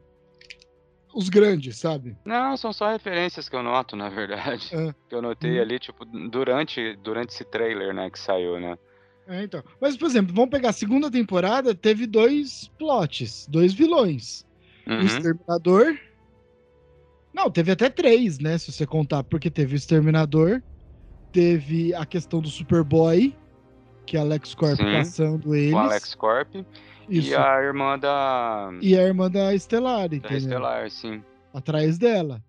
[1.13, 2.17] os grandes, sabe?
[2.25, 4.69] Não, são só referências que eu noto, na verdade.
[4.73, 4.93] É.
[5.09, 5.61] Que eu notei Hum.
[5.61, 8.77] ali, tipo, durante, durante esse trailer, né, que saiu, né?
[9.27, 9.63] É, então.
[9.79, 14.43] Mas, por exemplo, vamos pegar a segunda temporada, teve dois plots, dois vilões.
[14.85, 15.01] O Uhum.
[15.01, 15.97] Exterminador.
[17.33, 18.57] Não, teve até três, né?
[18.57, 20.61] Se você contar, porque teve o Exterminador,
[21.31, 23.35] teve a questão do Superboy,
[24.05, 25.71] que é Alex Corp Sim, caçando eles.
[25.71, 26.53] Com Alex Corp
[27.09, 27.29] Isso.
[27.31, 30.37] e a irmã da, E a irmã da Estelar, da entendeu?
[30.37, 31.21] Estelar, sim.
[31.53, 32.43] Atrás dela.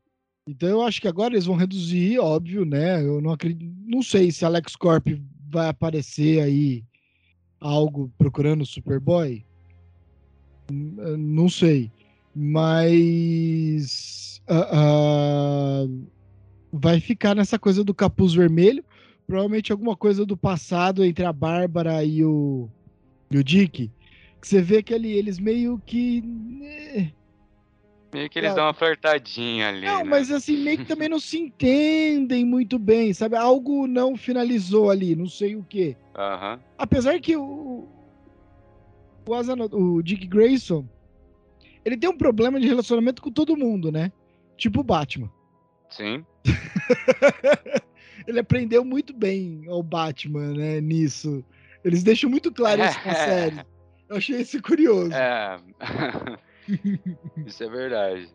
[0.49, 3.03] Então eu acho que agora eles vão reduzir, óbvio, né?
[3.03, 3.73] Eu não acredito.
[3.87, 5.07] Não sei se Alex Corp
[5.51, 6.85] vai aparecer aí
[7.61, 9.45] algo procurando o Superboy.
[10.71, 11.91] Hum, Não sei.
[13.35, 14.43] Mas.
[14.49, 15.87] ah, ah,
[16.73, 18.85] vai ficar nessa coisa do capuz vermelho.
[19.27, 22.69] Provavelmente alguma coisa do passado entre a Bárbara e o,
[23.31, 23.91] e o Dick.
[24.45, 26.23] Que você vê que ali eles meio que.
[26.63, 27.09] eh,
[28.13, 28.57] Meio que eles Claro.
[28.57, 30.05] dão uma flertadinha ali, Não, né?
[30.05, 33.37] mas assim, meio que também não se entendem muito bem, sabe?
[33.37, 35.97] Algo não finalizou ali, não sei o quê.
[36.15, 36.61] Aham.
[36.77, 37.89] Apesar que o.
[39.27, 40.87] O, Asano- o Dick Grayson.
[41.83, 44.13] Ele tem um problema de relacionamento com todo mundo, né?
[44.59, 45.33] Tipo o Batman.
[45.89, 46.23] Sim.
[48.29, 50.83] ele aprendeu muito bem ao Batman, né?
[50.83, 51.43] Nisso.
[51.83, 53.57] Eles deixam muito claro isso na série.
[54.09, 55.13] Eu achei isso curioso.
[55.13, 55.59] É.
[57.47, 58.33] Isso é verdade.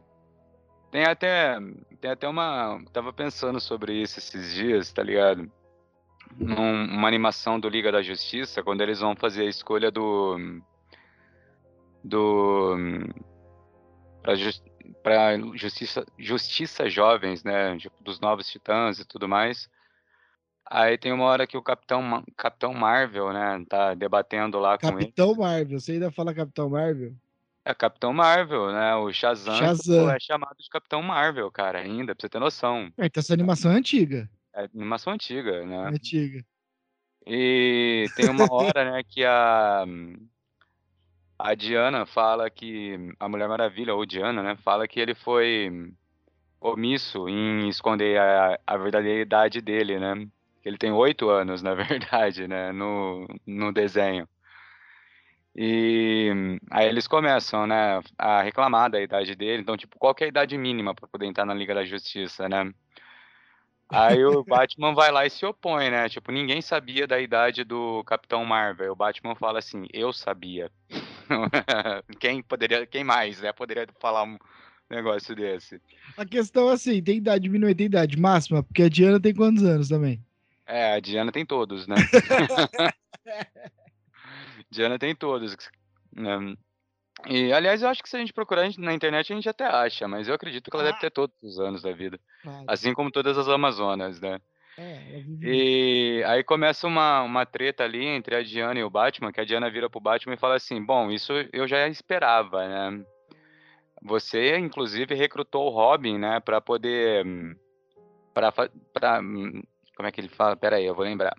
[0.91, 1.57] Tem até,
[1.99, 2.79] tem até uma.
[2.93, 5.51] Tava pensando sobre isso esses dias, tá ligado?
[6.37, 10.61] Num- uma animação do Liga da Justiça, quando eles vão fazer a escolha do.
[12.03, 12.75] Do.
[14.21, 14.63] Pra, jus-
[15.01, 17.75] pra justiça, justiça Jovens, né?
[17.77, 19.67] Tipo, dos Novos Titãs e tudo mais.
[20.71, 23.65] Aí tem uma hora que o Capitão, Capitão Marvel, né?
[23.67, 25.05] Tá debatendo lá com ele.
[25.05, 25.79] Capitão Marvel.
[25.79, 27.13] Você ainda fala Capitão Marvel?
[27.65, 28.95] É Capitão Marvel, né?
[28.95, 30.11] O Shazam, Shazam.
[30.11, 32.91] é chamado de Capitão Marvel, cara, ainda, pra você ter noção.
[32.97, 34.29] É, então essa animação é antiga.
[34.53, 35.87] É animação antiga, É né?
[35.87, 36.45] antiga.
[37.25, 39.85] E tem uma hora, né, que a,
[41.37, 43.11] a Diana fala que.
[43.19, 44.55] A Mulher Maravilha, ou Diana, né?
[44.63, 45.91] Fala que ele foi
[46.61, 50.27] omisso em esconder a, a verdadeira idade dele, né?
[50.69, 51.73] Ele tem oito anos, na
[52.13, 52.71] verdade, né?
[52.71, 54.27] No, no desenho.
[55.55, 56.29] E
[56.69, 59.63] aí eles começam, né, a reclamar da idade dele.
[59.63, 62.47] Então, tipo, qual que é a idade mínima para poder entrar na Liga da Justiça,
[62.47, 62.71] né?
[63.89, 66.07] Aí o Batman vai lá e se opõe, né?
[66.07, 68.93] Tipo, ninguém sabia da idade do Capitão Marvel.
[68.93, 70.71] O Batman fala assim: "Eu sabia".
[72.19, 74.37] Quem poderia, quem mais, né, poderia falar um
[74.89, 75.81] negócio desse?
[76.17, 79.33] A questão é assim, tem idade mínima e tem idade máxima, porque a Diana tem
[79.33, 80.23] quantos anos também?
[80.69, 81.95] É, a Diana tem todos, né?
[84.69, 85.57] Diana tem todos,
[86.13, 86.55] né?
[87.27, 89.65] E, aliás, eu acho que se a gente procurar gente- na internet, a gente até
[89.65, 91.01] acha, mas eu acredito que ela deve Ah.
[91.01, 92.19] ter todos os anos da vida.
[92.67, 94.39] Assim como todas as Amazonas, né?
[94.77, 99.41] É, E aí começa uma, uma treta ali entre a Diana e o Batman, que
[99.41, 103.03] a Diana vira pro Batman e fala assim: Bom, isso eu já esperava, né?
[104.01, 107.25] Você, inclusive, recrutou o Robin, né, pra poder.
[107.25, 107.55] Hum,
[109.99, 110.55] como é que ele fala?
[110.55, 111.35] Pera aí, eu vou lembrar.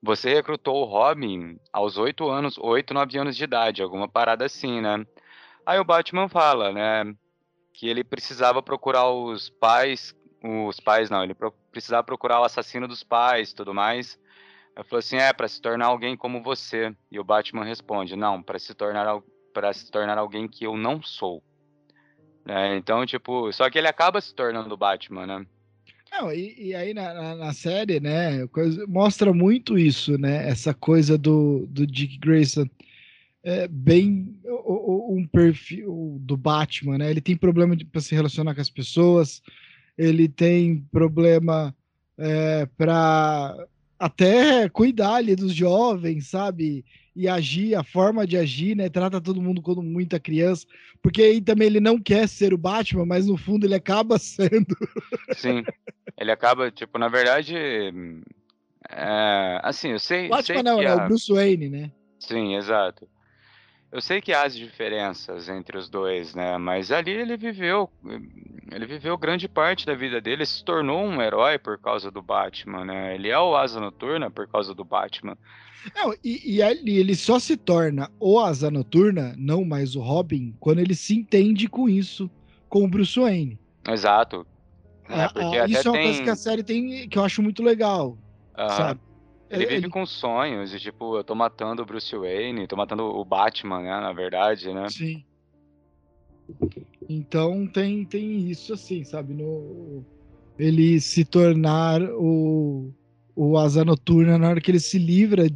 [0.00, 4.80] Você recrutou o Robin aos 8 anos, 8, 9 anos de idade, alguma parada assim,
[4.80, 5.04] né?
[5.66, 7.12] Aí o Batman fala, né,
[7.74, 12.86] que ele precisava procurar os pais, os pais não, ele pro- precisava procurar o assassino
[12.86, 14.16] dos pais, tudo mais.
[14.76, 16.94] Ele falou assim, é, para se tornar alguém como você.
[17.10, 19.20] E o Batman responde, não, para se tornar
[19.52, 21.42] para se tornar alguém que eu não sou.
[22.44, 25.46] Né, então, tipo, só que ele acaba se tornando o Batman, né?
[26.10, 30.48] Não, e, e aí na, na, na série, né, coisa- mostra muito isso, né?
[30.48, 32.66] Essa coisa do, do Dick Grayson.
[33.42, 37.10] É bem o- o- um perfil do Batman, né?
[37.10, 39.40] Ele tem problema pra se relacionar com as pessoas,
[39.96, 41.74] ele tem problema
[42.18, 43.56] é, para
[43.98, 46.84] até cuidar ali dos jovens, sabe?
[47.16, 48.88] E agir, a forma de agir, né?
[48.88, 50.66] Trata todo mundo como muita criança,
[51.02, 54.76] porque aí também ele não quer ser o Batman, mas no fundo ele acaba sendo.
[55.34, 55.64] Sim.
[56.16, 57.54] Ele acaba, tipo, na verdade,
[58.90, 60.94] é, assim, eu sei, Batman sei não, né?
[60.94, 61.90] O Bruce Wayne, né?
[62.20, 63.08] Sim, exato.
[63.90, 66.58] Eu sei que há as diferenças entre os dois, né?
[66.58, 67.88] Mas ali ele viveu,
[68.70, 72.84] ele viveu grande parte da vida dele, se tornou um herói por causa do Batman,
[72.84, 73.14] né?
[73.14, 75.38] Ele é o Asa Noturna por causa do Batman.
[75.94, 80.54] Não, e, e ali ele só se torna o Asa Noturna, não mais o Robin,
[80.60, 82.30] quando ele se entende com isso,
[82.68, 83.58] com o Bruce Wayne.
[83.88, 84.46] Exato.
[85.08, 86.04] É, Ah, ah, até isso é uma tem...
[86.04, 88.18] coisa que a série tem que eu acho muito legal,
[88.54, 88.68] Aham.
[88.70, 89.00] sabe?
[89.50, 92.76] Ele É, vive ele- com sonhos de tipo, eu tô matando o Bruce Wayne, tô
[92.76, 93.90] matando o Batman, né?
[94.00, 94.88] Na verdade, né?
[94.90, 95.24] Sim.
[97.08, 99.34] Então tem, tem isso assim, sabe?
[99.34, 100.04] No,
[100.58, 102.92] ele se tornar o,
[103.34, 105.46] o Asa Noturna na hora que ele se livra.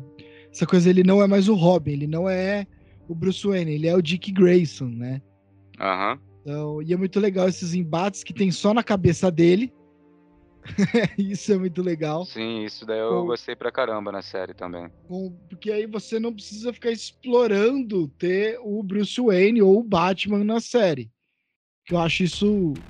[0.50, 2.66] Essa coisa, ele não é mais o Robin, ele não é
[3.08, 5.20] o Bruce Wayne, ele é o Dick Grayson, né?
[5.78, 6.18] Aham.
[6.40, 9.72] Então, e é muito legal esses embates que tem só na cabeça dele.
[11.18, 12.24] isso é muito legal.
[12.24, 14.88] Sim, isso daí eu Com- gostei pra caramba na série também.
[15.08, 20.44] Com- Porque aí você não precisa ficar explorando ter o Bruce Wayne ou o Batman
[20.44, 21.10] na série.
[21.90, 22.82] Eu acho isso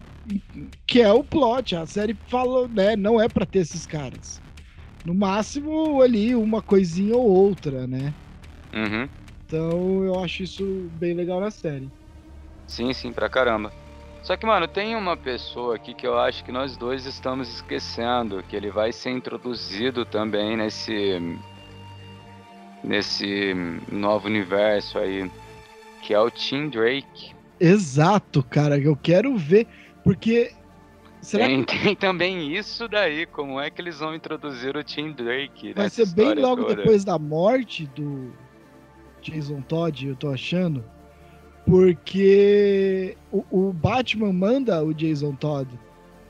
[0.86, 1.74] que é o plot.
[1.74, 2.94] A série fala, né?
[2.94, 4.40] Não é pra ter esses caras.
[5.04, 8.14] No máximo ali uma coisinha ou outra, né?
[8.74, 9.08] Uhum.
[9.46, 11.92] Então eu acho isso bem legal na série.
[12.66, 13.72] Sim, sim, pra caramba.
[14.22, 18.42] Só que, mano, tem uma pessoa aqui que eu acho que nós dois estamos esquecendo,
[18.48, 21.20] que ele vai ser introduzido também nesse
[22.84, 23.54] nesse
[23.90, 25.30] novo universo aí,
[26.02, 27.32] que é o Tim Drake.
[27.60, 28.76] Exato, cara.
[28.76, 29.66] Eu quero ver
[30.02, 30.52] porque
[31.20, 35.48] será Tem, tem também isso daí, como é que eles vão introduzir o Tim Drake
[35.54, 36.76] que vai ser bem logo toda?
[36.76, 38.32] depois da morte do
[39.20, 40.08] Jason Todd?
[40.08, 40.84] Eu tô achando.
[41.66, 45.68] Porque o, o Batman manda o Jason Todd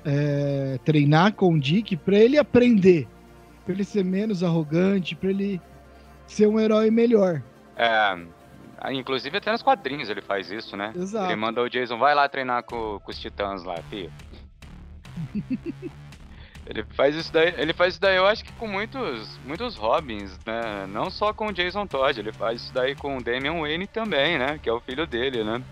[0.04, 3.08] é, treinar com o Dick pra ele aprender,
[3.64, 5.60] pra ele ser menos arrogante, pra ele
[6.26, 7.42] ser um herói melhor.
[7.76, 8.18] É,
[8.92, 10.92] inclusive até nos quadrinhos ele faz isso, né?
[10.94, 11.26] Exato.
[11.26, 14.12] Ele manda o Jason, vai lá treinar com, com os titãs lá, filho.
[16.66, 20.38] ele faz isso daí, ele faz isso daí, eu acho que com muitos, muitos Robins,
[20.46, 20.86] né?
[20.88, 24.38] Não só com o Jason Todd, ele faz isso daí com o Damian Wayne também,
[24.38, 24.58] né?
[24.62, 25.62] Que é o filho dele, né?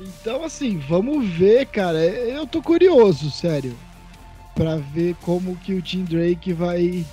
[0.00, 1.98] Então, assim, vamos ver, cara.
[1.98, 3.76] Eu tô curioso, sério,
[4.54, 7.04] Pra ver como que o Tim Drake vai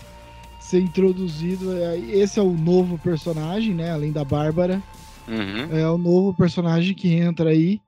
[0.60, 1.72] ser introduzido.
[2.10, 3.92] Esse é o novo personagem, né?
[3.92, 4.82] Além da Bárbara.
[5.28, 5.78] Uhum.
[5.78, 7.80] É o novo personagem que entra aí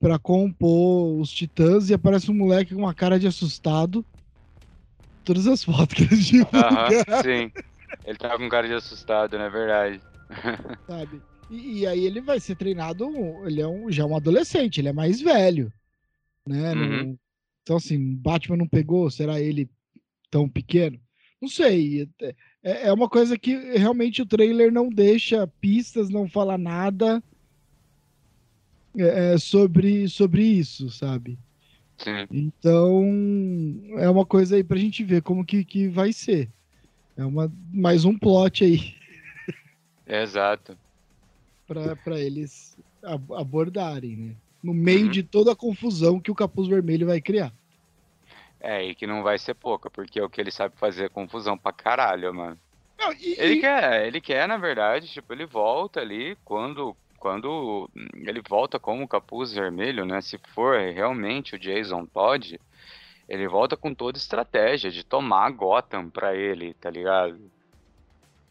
[0.00, 4.06] pra compor os Titãs e aparece um moleque com uma cara de assustado.
[5.24, 7.52] Todas as fotos que eles Aham, divulgaram, sim.
[8.04, 10.04] Ele tá com cara de assustado, não é verdade?
[10.88, 11.24] sabe?
[11.48, 13.04] E, e aí ele vai ser treinado,
[13.46, 15.72] ele é um, já é um adolescente, ele é mais velho,
[16.46, 16.74] né?
[16.74, 17.18] Não- Uhum.
[17.62, 19.70] então assim, Batman não pegou, será ele
[20.30, 21.00] tão pequeno?
[21.40, 22.08] Não sei,
[22.62, 27.22] é, é uma coisa que realmente o trailer não deixa pistas, não fala nada
[28.96, 31.38] é, é, sobre, sobre isso, sabe?
[31.98, 32.26] Sim.
[32.30, 33.04] Então,
[33.98, 36.48] é uma coisa aí pra gente ver como que, que vai ser.
[37.16, 38.94] É uma, mais um plot aí
[40.06, 40.76] Exato.
[41.66, 44.34] pra pra eles ab- abordarem, né?
[44.62, 45.10] No meio Uhum.
[45.10, 47.52] de toda a confusão que o Capuz Vermelho vai criar.
[48.58, 51.08] É, e que não vai ser pouca, porque é o que ele sabe fazer é
[51.08, 52.58] confusão pra caralho, mano.
[52.98, 57.90] Não, e- Ele e- quer, ele quer, na verdade, tipo, ele volta ali quando, quando
[58.26, 60.22] ele volta como o capuz vermelho, né?
[60.22, 62.60] Se for realmente o Jason Todd,
[63.28, 67.52] ele volta com toda estratégia de tomar Gotham pra ele, tá ligado?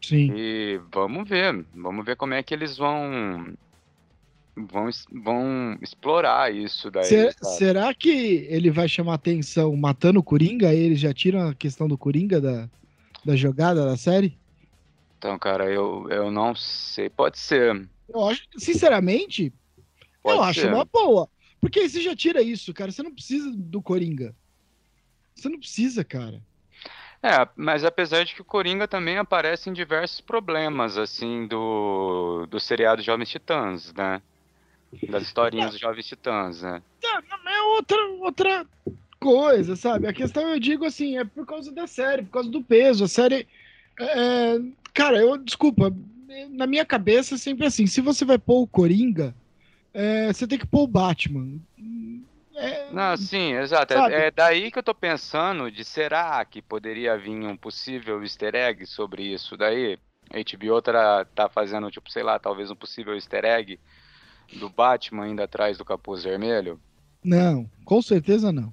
[0.02, 0.36] Sim.
[0.36, 3.54] E vamos ver, vamos ver como é que eles vão
[4.56, 4.88] vão,
[5.24, 7.66] vão explorar isso daí, Se- sabe?
[7.66, 8.08] será que
[8.48, 10.72] ele vai chamar atenção matando o Coringa?
[10.74, 12.70] Eles já tiram a questão do Coringa da,
[13.24, 14.40] da jogada da série?
[15.18, 19.52] Então, cara, eu, eu não sei, pode ser, Eu acho, sinceramente,
[20.22, 20.72] pode eu acho ser.
[20.72, 21.28] uma boa.
[21.60, 22.90] Porque aí você já tira isso, cara.
[22.90, 24.34] Você não precisa do Coringa.
[25.34, 26.42] Você não precisa, cara.
[27.22, 32.58] É, mas apesar de que o Coringa também aparece em diversos problemas, assim, do, do
[32.58, 34.22] seriado Jovens Titãs, né?
[35.08, 36.82] Das historinhas dos Jovens Titãs, né?
[37.46, 38.66] É outra, outra
[39.20, 40.06] coisa, sabe?
[40.06, 43.04] A questão, eu digo assim, é por causa da série, por causa do peso.
[43.04, 43.46] A série.
[43.98, 44.58] é,
[44.94, 45.36] cara, eu.
[45.36, 45.94] Desculpa,
[46.50, 49.34] na minha cabeça é sempre assim: se você vai pôr o Coringa,
[49.92, 51.58] é, você tem que pôr o Batman.
[52.54, 53.94] É, Não, sim, exato.
[53.94, 54.14] É, Sabe?
[54.14, 58.86] é daí que eu tô pensando de será que poderia vir um possível easter egg
[58.86, 59.98] sobre isso daí?
[60.30, 63.80] A HBO tá, tá fazendo, tipo, sei lá, talvez um possível easter egg
[64.52, 66.78] do Batman indo atrás do capuz vermelho?
[67.24, 68.72] Não, com certeza não.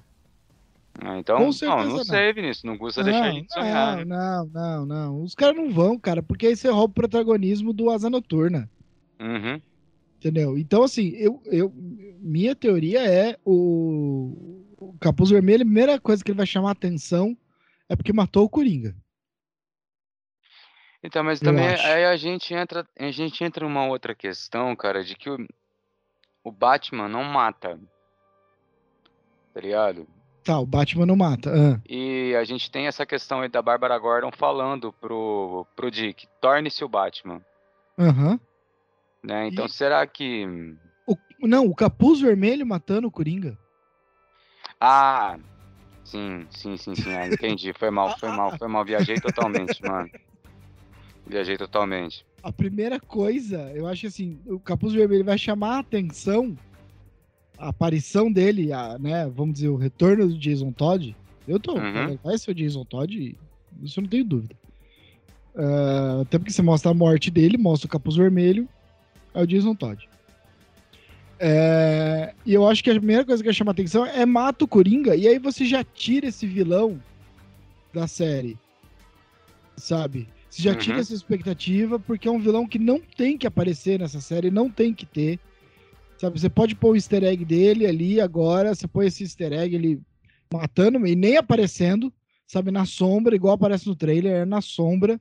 [1.00, 2.04] Ah, Então, Com não, certeza não não.
[2.04, 4.06] sei, Vinícius, não custa deixar a Não, gente sonhar, né?
[4.06, 5.22] não, não, não, não.
[5.24, 8.70] Os caras não vão, cara, porque aí você rouba o protagonismo do Asa Noturna.
[9.20, 9.62] Uhum.
[10.18, 10.58] Entendeu?
[10.58, 11.72] Então, assim, eu, eu,
[12.20, 16.72] minha teoria é o, o Capuz Vermelho, a primeira coisa que ele vai chamar a
[16.72, 17.38] atenção
[17.88, 18.96] é porque matou o Coringa.
[21.04, 25.16] Então, mas também aí a gente entra, a gente entra numa outra questão, cara, de
[25.16, 25.38] que o,
[26.44, 27.80] o Batman não mata.
[29.54, 30.08] Tá ligado?
[30.48, 31.52] Tá, o Batman não mata.
[31.54, 31.82] Ah.
[31.90, 36.86] E a gente tem essa questão aí da Bárbara Gordon falando pro, pro Dick, torne-se
[36.86, 37.42] o Batman.
[38.00, 38.40] Aham.
[39.22, 39.50] Né?
[39.50, 40.46] Então E- será que.
[41.06, 43.58] O- não, o capuz vermelho matando o Coringa.
[44.80, 45.38] Ah,
[46.06, 47.14] sim, sim, sim, sim.
[47.14, 47.74] Ah, entendi.
[47.74, 48.86] Foi mal, foi mal, foi mal.
[48.86, 50.10] Viajei totalmente, mano.
[51.26, 52.26] Viajei totalmente.
[52.42, 56.56] A primeira coisa, eu acho que assim, o capuz vermelho vai chamar a atenção,
[57.58, 61.16] a aparição dele, a, né, vamos dizer, o retorno do Jason Todd.
[61.48, 62.18] Eu tô, Uhum.
[62.24, 63.36] vai ser o Jason Todd,
[63.82, 64.56] isso eu não tenho dúvida.
[65.56, 68.68] Ah, até porque você mostra a morte dele, mostra o capuz vermelho,
[69.34, 70.08] é o Jason Todd.
[71.40, 75.16] É, e eu acho que a primeira coisa que chama atenção é mata o Coringa,
[75.16, 77.00] e aí você já tira esse vilão
[77.94, 78.58] da série.
[79.78, 80.28] Sabe?
[80.50, 81.02] Você já tira Uhum.
[81.02, 84.94] essa expectativa, porque é um vilão que não tem que aparecer nessa série, não tem
[84.94, 85.40] que ter.
[86.20, 86.40] Sabe?
[86.40, 90.02] Você pode pôr o easter egg dele ali agora, você põe esse easter egg ele
[90.52, 92.12] matando e nem aparecendo,
[92.48, 92.72] sabe?
[92.72, 95.20] Na sombra, igual aparece no trailer, é na sombra.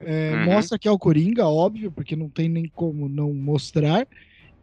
[0.00, 0.44] É, Uhum.
[0.46, 4.06] Mostra que é o Coringa, óbvio, porque não tem nem como não mostrar.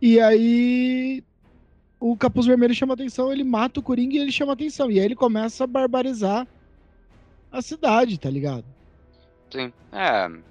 [0.02, 1.24] E aí
[2.00, 4.91] o Capuz Vermelho chama atenção, ele mata o Coringa e ele chama atenção.
[4.91, 6.47] E aí ele começa a barbarizar
[7.52, 8.66] a cidade, tá ligado?
[9.52, 9.72] Sim.
[9.91, 10.49] É.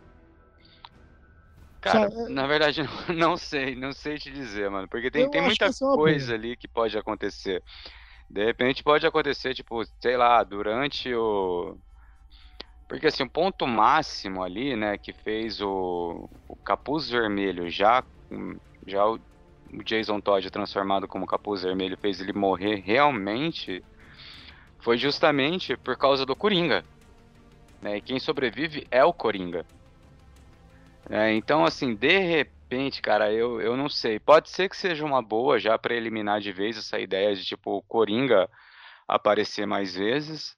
[1.81, 2.83] Cara, Só- na verdade,
[3.17, 4.89] não, sei, não sei te dizer, mano.
[4.89, 7.63] Porque tem, tem muita é coisa ali que pode acontecer.
[8.29, 11.79] De repente pode acontecer, tipo, sei lá, durante o.
[12.87, 18.05] Porque assim, o ponto máximo ali, né, que fez o, o Capuz Vermelho já.
[18.87, 19.17] Já o,
[19.73, 23.83] o Jason Todd transformado como Capuz Vermelho fez ele morrer realmente.
[24.83, 26.85] Foi justamente por causa do Coringa.
[27.83, 27.97] Né?
[27.99, 29.65] E quem sobrevive é o Coringa.
[31.11, 34.19] É, então, assim, de repente, cara, eu, eu não sei.
[34.19, 37.77] Pode ser que seja uma boa já pra eliminar de vez essa ideia de, tipo,
[37.77, 38.49] o Coringa
[39.07, 40.57] aparecer mais vezes.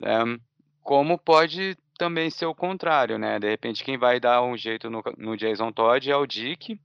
[0.00, 0.38] né?
[0.82, 3.38] Como pode também ser o contrário, né?
[3.38, 6.80] De repente, quem vai dar um jeito no, no Jason Todd é o Dick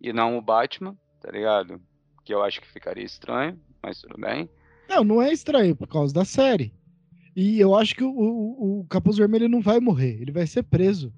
[0.00, 1.80] e não o Batman, tá ligado?
[2.24, 4.48] Que eu acho que ficaria estranho, mas tudo bem.
[4.88, 6.74] Não, não é estranho, por causa da série.
[7.34, 10.62] E eu acho que o, o, o Capuz Vermelho não vai morrer, ele vai ser
[10.64, 11.12] preso.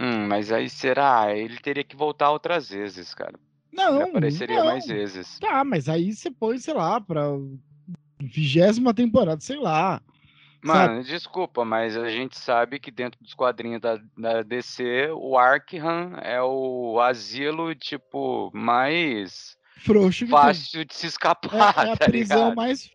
[0.00, 1.34] Hum, mas aí será?
[1.36, 3.34] Ele teria que voltar outras vezes, cara.
[3.70, 4.64] Ele Não, apareceria não.
[4.66, 5.38] mais vezes.
[5.38, 7.22] Tá, mas aí você põe, sei lá, pra
[8.18, 10.00] vigésima temporada, sei lá.
[10.62, 16.14] Mano, desculpa, mas a gente sabe que dentro dos quadrinhos da, da DC, o Arkham
[16.22, 22.38] é o asilo, tipo, mais Frouxo fácil de se escapar, É, é a tá prisão
[22.38, 22.56] ligado?
[22.56, 22.90] mais.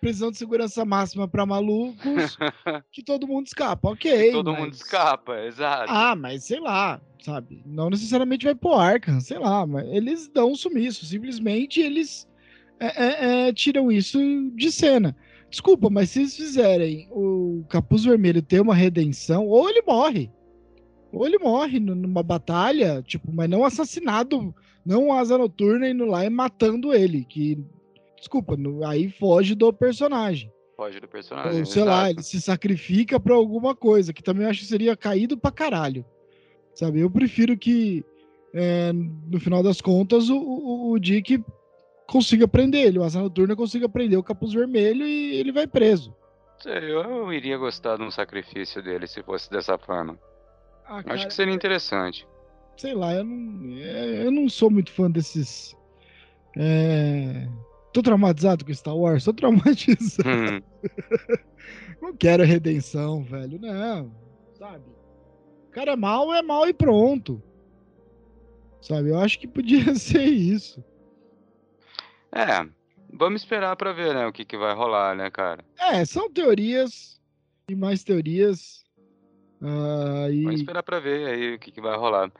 [0.00, 2.36] Prisão de segurança máxima pra malucos
[2.92, 4.30] que todo mundo escapa, ok.
[4.32, 5.86] Todo mas- mundo escapa, exato.
[5.92, 7.62] Ah, mas sei lá, sabe?
[7.66, 12.28] Não necessariamente vai pro Arkham, sei lá, mas eles dão um sumiço, simplesmente eles
[12.78, 14.18] é, é, é, tiram isso
[14.54, 15.16] de cena.
[15.50, 20.30] Desculpa, mas se eles fizerem o Capuz Vermelho ter uma redenção, ou ele morre.
[21.12, 24.54] Ou ele morre nu- numa batalha, tipo, mas não assassinado,
[24.84, 27.58] não asa noturna indo lá e matando ele, que
[28.22, 28.56] desculpa,
[28.86, 30.52] aí foge do personagem.
[30.76, 31.60] Foge do personagem.
[31.60, 32.10] Ou, sei lá, exato.
[32.12, 36.04] ele se sacrifica pra alguma coisa, que também eu acho que seria caído pra caralho.
[36.72, 37.00] Sabe?
[37.00, 38.04] Eu prefiro que,
[38.54, 41.44] é, no final das contas, o, o, o Dick
[42.06, 46.14] consiga prender ele, o Asa Noturna consiga prender o Capuz Vermelho e ele vai preso.
[46.58, 50.18] Sei, Eu, eu iria gostar de um sacrifício dele se fosse dessa forma.
[50.86, 52.26] Ah, Acho cara, que seria interessante.
[52.76, 55.76] sei lá, eu não, é, eu não sou muito fã desses.
[56.56, 57.48] É...
[57.92, 59.24] Tô traumatizado com Star Wars?
[59.24, 60.28] Tô traumatizado.
[60.28, 60.62] Hum,
[62.00, 63.58] Não quero redenção, velho.
[63.60, 64.12] Não,
[64.54, 64.84] sabe?
[65.68, 67.42] O cara é mal, é mal e pronto.
[68.80, 69.10] Sabe?
[69.10, 70.82] Eu acho que podia ser isso.
[72.32, 72.66] É,
[73.12, 75.62] vamos esperar pra ver, né, o que que vai rolar, né, cara?
[75.78, 77.20] É, são teorias
[77.68, 78.82] e mais teorias.
[79.60, 80.42] Ah, e...
[80.42, 82.32] Vamos esperar pra ver aí o que que vai rolar.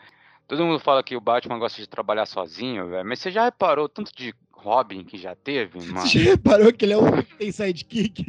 [0.49, 3.89] Todo mundo fala que o Batman gosta de trabalhar sozinho, velho, mas você já reparou
[3.89, 6.07] tanto de Robin que já teve, mano?
[6.07, 8.25] Você reparou que ele é o único que tem sidekick?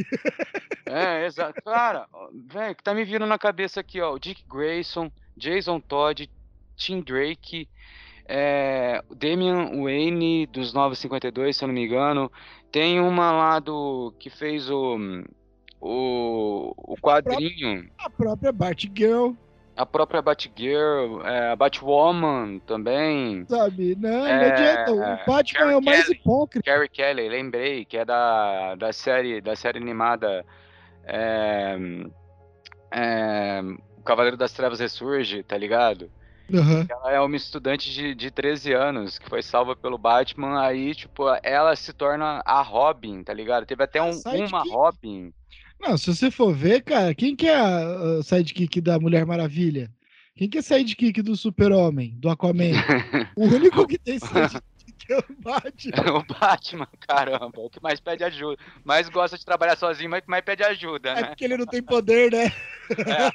[0.86, 1.62] É, exato.
[1.64, 2.08] Cara,
[2.52, 4.14] velho, que tá me vindo na cabeça aqui, ó.
[4.14, 6.30] O Dick Grayson, Jason Todd,
[6.76, 7.70] Tim Drake,
[8.26, 12.32] é, o Damian Wayne dos 952, se eu não me engano.
[12.72, 14.98] Tem uma lá do que fez o
[15.86, 19.34] o, o quadrinho, A própria Batgirl,
[19.76, 23.46] a própria Batgirl, é, a Batwoman também.
[23.48, 23.96] sabe?
[23.96, 24.92] Não, não É, adianta.
[24.94, 26.18] O Batman é o Carrie mais Kelly.
[26.20, 26.72] hipócrita.
[26.72, 30.46] Carrie Kelly, lembrei, que é da, da série da série animada
[31.06, 31.78] é,
[32.92, 33.62] é,
[33.98, 36.12] O Cavaleiro das Trevas Ressurge, tá ligado?
[36.52, 36.86] Uhum.
[36.90, 40.62] Ela é uma estudante de, de 13 anos que foi salva pelo Batman.
[40.62, 43.66] Aí, tipo, ela se torna a Robin, tá ligado?
[43.66, 44.12] Teve até um,
[44.48, 45.34] uma Robin.
[45.84, 49.92] Não, se você for ver, cara, quem que é a, a sidekick da Mulher Maravilha?
[50.34, 52.72] Quem que é sidekick do Super-Homem, do Aquaman?
[53.36, 54.64] o único que tem sidekick
[55.10, 56.16] é o Batman.
[56.18, 58.58] o Batman, caramba, o que mais pede ajuda.
[58.86, 61.22] Mais gosta de trabalhar sozinho, mas que mais pede ajuda, é né?
[61.22, 62.46] É porque ele não tem poder, né?
[63.00, 63.30] É.